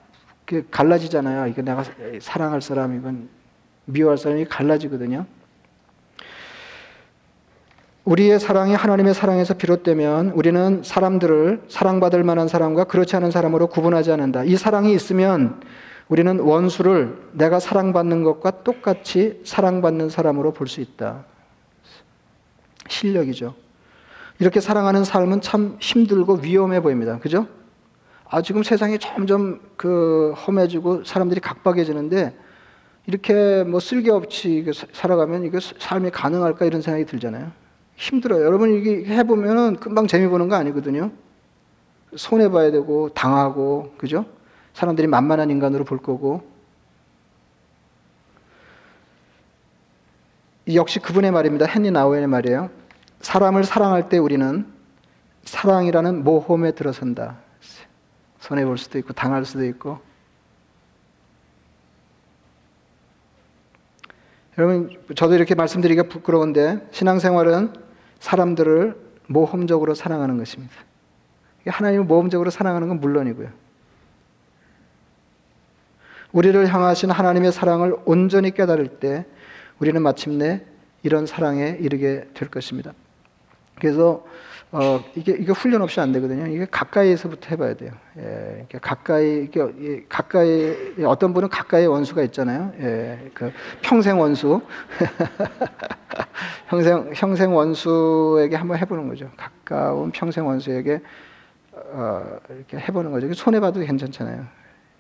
갈라지잖아요. 0.70 1.46
이거 1.48 1.62
내가 1.62 1.84
사랑할 2.20 2.60
사람, 2.60 2.96
이건 2.96 3.28
미워할 3.86 4.18
사람이 4.18 4.44
갈라지거든요. 4.46 5.26
우리의 8.06 8.38
사랑이 8.38 8.72
하나님의 8.72 9.14
사랑에서 9.14 9.54
비롯되면 9.54 10.30
우리는 10.30 10.82
사람들을 10.84 11.64
사랑받을 11.68 12.22
만한 12.22 12.46
사람과 12.46 12.84
그렇지 12.84 13.16
않은 13.16 13.32
사람으로 13.32 13.66
구분하지 13.66 14.12
않는다. 14.12 14.44
이 14.44 14.56
사랑이 14.56 14.94
있으면 14.94 15.60
우리는 16.06 16.38
원수를 16.38 17.18
내가 17.32 17.58
사랑받는 17.58 18.22
것과 18.22 18.62
똑같이 18.62 19.40
사랑받는 19.44 20.08
사람으로 20.08 20.52
볼 20.52 20.68
수 20.68 20.80
있다. 20.80 21.24
실력이죠. 22.88 23.54
이렇게 24.38 24.60
사랑하는 24.60 25.02
삶은 25.02 25.40
참 25.40 25.76
힘들고 25.80 26.34
위험해 26.34 26.80
보입니다. 26.80 27.18
그죠? 27.18 27.48
아, 28.28 28.40
지금 28.40 28.62
세상이 28.62 29.00
점점 29.00 29.60
그 29.76 30.32
험해지고 30.46 31.02
사람들이 31.02 31.40
각박해지는데 31.40 32.36
이렇게 33.06 33.64
뭐 33.64 33.80
쓸데없이 33.80 34.64
살아가면 34.92 35.44
이게 35.44 35.58
삶이 35.60 36.10
가능할까 36.10 36.66
이런 36.66 36.82
생각이 36.82 37.04
들잖아요. 37.06 37.65
힘들어요. 37.96 38.44
여러분 38.44 38.74
이게 38.74 39.04
해보면은 39.06 39.76
금방 39.76 40.06
재미 40.06 40.26
보는 40.28 40.48
거 40.48 40.56
아니거든요. 40.56 41.10
손해 42.14 42.48
봐야 42.48 42.70
되고 42.70 43.08
당하고 43.10 43.94
그죠? 43.98 44.26
사람들이 44.74 45.06
만만한 45.06 45.50
인간으로 45.50 45.84
볼 45.84 45.98
거고 45.98 46.46
역시 50.72 50.98
그분의 50.98 51.30
말입니다. 51.30 51.66
헨리 51.66 51.90
나우엔의 51.90 52.26
말이에요. 52.28 52.70
사람을 53.20 53.64
사랑할 53.64 54.08
때 54.08 54.18
우리는 54.18 54.66
사랑이라는 55.44 56.24
모험에 56.24 56.72
들어선다. 56.72 57.36
손해 58.40 58.64
볼 58.64 58.78
수도 58.78 58.98
있고 58.98 59.12
당할 59.12 59.44
수도 59.44 59.64
있고 59.64 59.98
여러분 64.58 64.96
저도 65.14 65.34
이렇게 65.34 65.54
말씀드리기가 65.54 66.08
부끄러운데 66.08 66.86
신앙생활은 66.90 67.85
사람들을 68.20 68.96
모험적으로 69.26 69.94
사랑하는 69.94 70.38
것입니다. 70.38 70.74
하나님을 71.66 72.04
모험적으로 72.04 72.50
사랑하는 72.50 72.88
건 72.88 73.00
물론이고요. 73.00 73.48
우리를 76.32 76.72
향하신 76.72 77.10
하나님의 77.10 77.52
사랑을 77.52 77.96
온전히 78.04 78.52
깨달을 78.52 78.98
때 79.00 79.24
우리는 79.78 80.00
마침내 80.02 80.62
이런 81.02 81.26
사랑에 81.26 81.76
이르게 81.80 82.28
될 82.34 82.50
것입니다. 82.50 82.92
그래서 83.76 84.24
어, 84.78 85.02
이게 85.14 85.32
이게 85.32 85.52
훈련 85.52 85.80
없이 85.80 86.00
안 86.00 86.12
되거든요. 86.12 86.46
이게 86.48 86.66
가까이에서부터 86.70 87.48
해봐야 87.48 87.74
돼요. 87.74 87.92
예, 88.18 88.66
가까이 88.82 89.44
이게 89.44 90.04
가까이 90.06 90.76
어떤 91.06 91.32
분은 91.32 91.48
가까이 91.48 91.86
원수가 91.86 92.22
있잖아요. 92.24 92.72
예, 92.80 93.30
그 93.32 93.50
평생 93.80 94.20
원수, 94.20 94.60
평생 96.68 97.10
평생 97.14 97.54
원수에게 97.54 98.54
한번 98.56 98.76
해보는 98.76 99.08
거죠. 99.08 99.30
가까운 99.34 100.10
평생 100.10 100.46
원수에게 100.46 101.00
어, 101.72 102.38
이렇게 102.50 102.76
해보는 102.76 103.12
거죠. 103.12 103.32
손해 103.32 103.60
봐도 103.60 103.80
괜찮잖아요. 103.80 104.44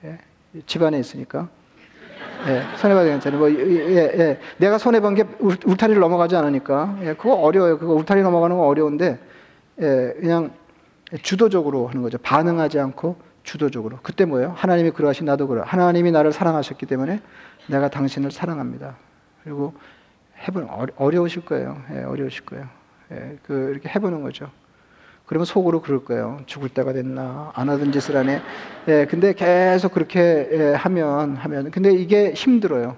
예, 0.04 0.18
집안에 0.64 0.98
있으니까. 0.98 1.48
예, 2.48 2.62
손해봐도 2.78 3.10
괜찮아요. 3.10 3.40
뭐, 3.40 3.50
예, 3.50 3.96
예. 3.96 4.40
내가 4.56 4.78
손해본 4.78 5.14
게 5.16 5.24
울타리를 5.38 6.00
넘어가지 6.00 6.34
않으니까. 6.34 6.96
예, 7.02 7.12
그거 7.12 7.34
어려워요. 7.34 7.78
그거 7.78 7.92
울타리 7.92 8.22
넘어가는 8.22 8.56
거 8.56 8.66
어려운데, 8.66 9.18
예, 9.80 10.14
그냥 10.18 10.50
주도적으로 11.22 11.86
하는 11.88 12.02
거죠. 12.02 12.18
반응하지 12.18 12.78
않고 12.78 13.16
주도적으로. 13.42 13.98
그때 14.02 14.24
뭐예요? 14.24 14.52
하나님이 14.56 14.90
그러하신 14.90 15.26
나도 15.26 15.46
그러. 15.46 15.62
하나님이 15.62 16.10
나를 16.10 16.32
사랑하셨기 16.32 16.86
때문에 16.86 17.20
내가 17.68 17.88
당신을 17.88 18.30
사랑합니다. 18.30 18.96
그리고 19.44 19.74
해보는 20.46 20.68
어려 20.96 21.22
우실 21.22 21.44
거예요. 21.44 21.80
예, 21.92 22.02
어려우실 22.02 22.44
거예요. 22.44 22.68
예, 23.12 23.38
그 23.44 23.70
이렇게 23.72 23.88
해보는 23.88 24.22
거죠. 24.22 24.50
그러면 25.26 25.44
속으로 25.44 25.80
그럴 25.80 26.04
거예요. 26.04 26.40
죽을 26.46 26.68
때가 26.68 26.92
됐나 26.92 27.50
안 27.54 27.68
하던 27.68 27.92
짓을 27.92 28.16
하네. 28.16 28.40
예, 28.88 29.06
근데 29.06 29.32
계속 29.32 29.92
그렇게 29.92 30.48
예, 30.52 30.74
하면 30.74 31.36
하면 31.36 31.70
근데 31.70 31.92
이게 31.92 32.32
힘들어요. 32.32 32.96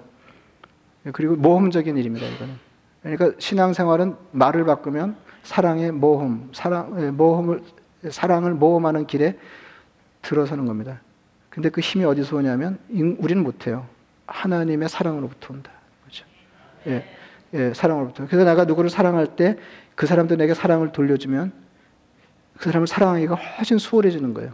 예, 1.05 1.11
그리고 1.11 1.35
모험적인 1.35 1.97
일입니다. 1.97 2.27
이거는. 2.27 2.53
그러니까 3.01 3.31
신앙생활은 3.39 4.15
말을 4.31 4.65
바꾸면 4.65 5.15
사랑의 5.43 5.91
모험, 5.91 6.49
사랑 6.53 6.95
예, 7.01 7.11
모험을 7.11 7.61
사랑을 8.09 8.53
모험하는 8.53 9.07
길에 9.07 9.37
들어서는 10.21 10.65
겁니다. 10.65 11.01
근데 11.49 11.69
그 11.69 11.81
힘이 11.81 12.05
어디서 12.05 12.37
오냐면 12.37 12.79
우리는 12.89 13.43
못해요. 13.43 13.87
하나님의 14.27 14.87
사랑으로부터 14.89 15.53
온다. 15.53 15.71
그렇죠? 16.03 16.25
예, 16.87 17.05
예, 17.53 17.73
사랑으로부터. 17.73 18.27
그래서 18.27 18.45
내가 18.45 18.65
누구를 18.65 18.89
사랑할 18.89 19.27
때 19.35 19.57
그 19.99 20.07
사람도 20.07 20.37
내게 20.37 20.53
사랑을 20.53 20.93
돌려주면 20.93 21.51
그 22.57 22.63
사람을 22.69 22.87
사랑하기가 22.87 23.35
훨씬 23.35 23.77
수월해지는 23.77 24.33
거예요. 24.33 24.53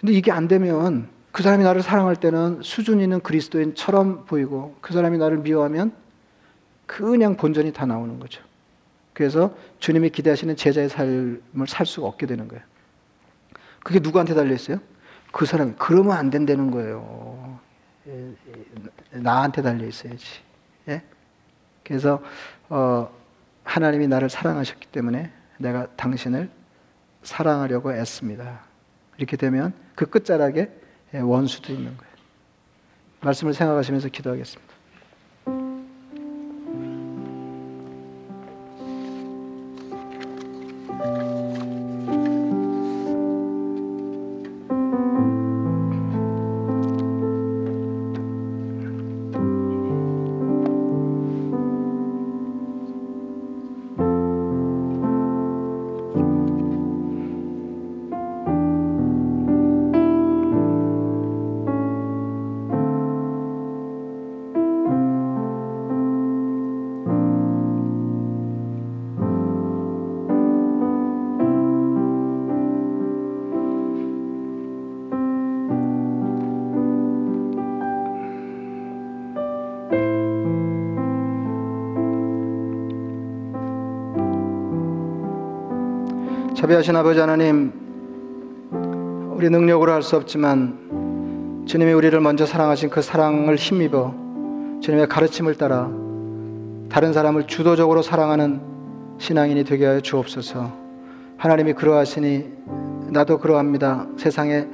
근데 0.00 0.12
이게 0.12 0.32
안 0.32 0.48
되면 0.48 1.08
그 1.30 1.44
사람이 1.44 1.62
나를 1.62 1.80
사랑할 1.80 2.16
때는 2.16 2.58
수준 2.60 3.00
있는 3.00 3.20
그리스도인처럼 3.20 4.24
보이고 4.24 4.76
그 4.80 4.92
사람이 4.92 5.16
나를 5.16 5.38
미워하면 5.38 5.92
그냥 6.86 7.36
본전이 7.36 7.72
다 7.72 7.86
나오는 7.86 8.18
거죠. 8.18 8.42
그래서 9.12 9.54
주님이 9.78 10.10
기대하시는 10.10 10.56
제자의 10.56 10.88
삶을 10.88 11.66
살 11.66 11.86
수가 11.86 12.06
없게 12.06 12.26
되는 12.26 12.48
거예요. 12.48 12.62
그게 13.82 13.98
누구한테 13.98 14.34
달려 14.34 14.54
있어요? 14.54 14.78
그 15.32 15.46
사람이 15.46 15.74
그러면 15.78 16.16
안 16.16 16.30
된다는 16.30 16.70
거예요. 16.70 17.58
예, 18.06 18.32
예, 19.12 19.18
나한테 19.18 19.62
달려 19.62 19.86
있어야지. 19.86 20.26
예? 20.88 21.02
그래서 21.84 22.22
어, 22.68 23.10
하나님이 23.64 24.08
나를 24.08 24.30
사랑하셨기 24.30 24.88
때문에 24.88 25.30
내가 25.58 25.86
당신을 25.96 26.50
사랑하려고 27.22 27.92
애씁니다. 27.92 28.60
이렇게 29.18 29.36
되면 29.36 29.74
그 29.94 30.06
끝자락에 30.06 30.70
원수도 31.14 31.72
있는 31.72 31.96
거예요. 31.96 32.12
말씀을 33.20 33.52
생각하시면서 33.52 34.08
기도하겠습니다. 34.08 34.69
자비하신 86.60 86.94
아버지 86.94 87.18
하나님, 87.18 87.72
우리 89.34 89.48
능력으로 89.48 89.92
할 89.92 90.02
수 90.02 90.16
없지만 90.16 91.64
주님이 91.66 91.94
우리를 91.94 92.20
먼저 92.20 92.44
사랑하신 92.44 92.90
그 92.90 93.00
사랑을 93.00 93.56
힘입어 93.56 94.12
주님의 94.82 95.08
가르침을 95.08 95.54
따라 95.54 95.90
다른 96.90 97.14
사람을 97.14 97.46
주도적으로 97.46 98.02
사랑하는 98.02 98.60
신앙인이 99.16 99.64
되게 99.64 99.86
하여 99.86 100.00
주옵소서. 100.00 100.70
하나님이 101.38 101.72
그러하시니 101.72 102.52
나도 103.08 103.38
그러합니다. 103.38 104.06
세상에 104.18 104.66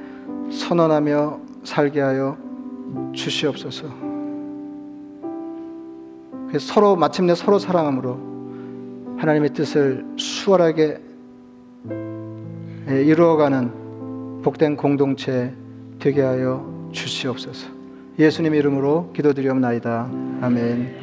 선언하며 0.51 1.39
살게 1.63 2.01
하여 2.01 2.35
주시옵소서. 3.13 3.87
서로 6.59 6.97
마침내 6.97 7.33
서로 7.33 7.57
사랑함으로 7.57 8.19
하나님의 9.19 9.53
뜻을 9.53 10.05
수월하게 10.17 10.83
예, 10.83 11.06
이루어가는 12.87 14.41
복된 14.43 14.77
공동체 14.77 15.51
되게 15.99 16.21
하여 16.21 16.89
주시옵소서. 16.93 17.67
예수님 18.17 18.55
이름으로 18.55 19.11
기도드리옵나이다. 19.13 20.09
아멘. 20.41 20.95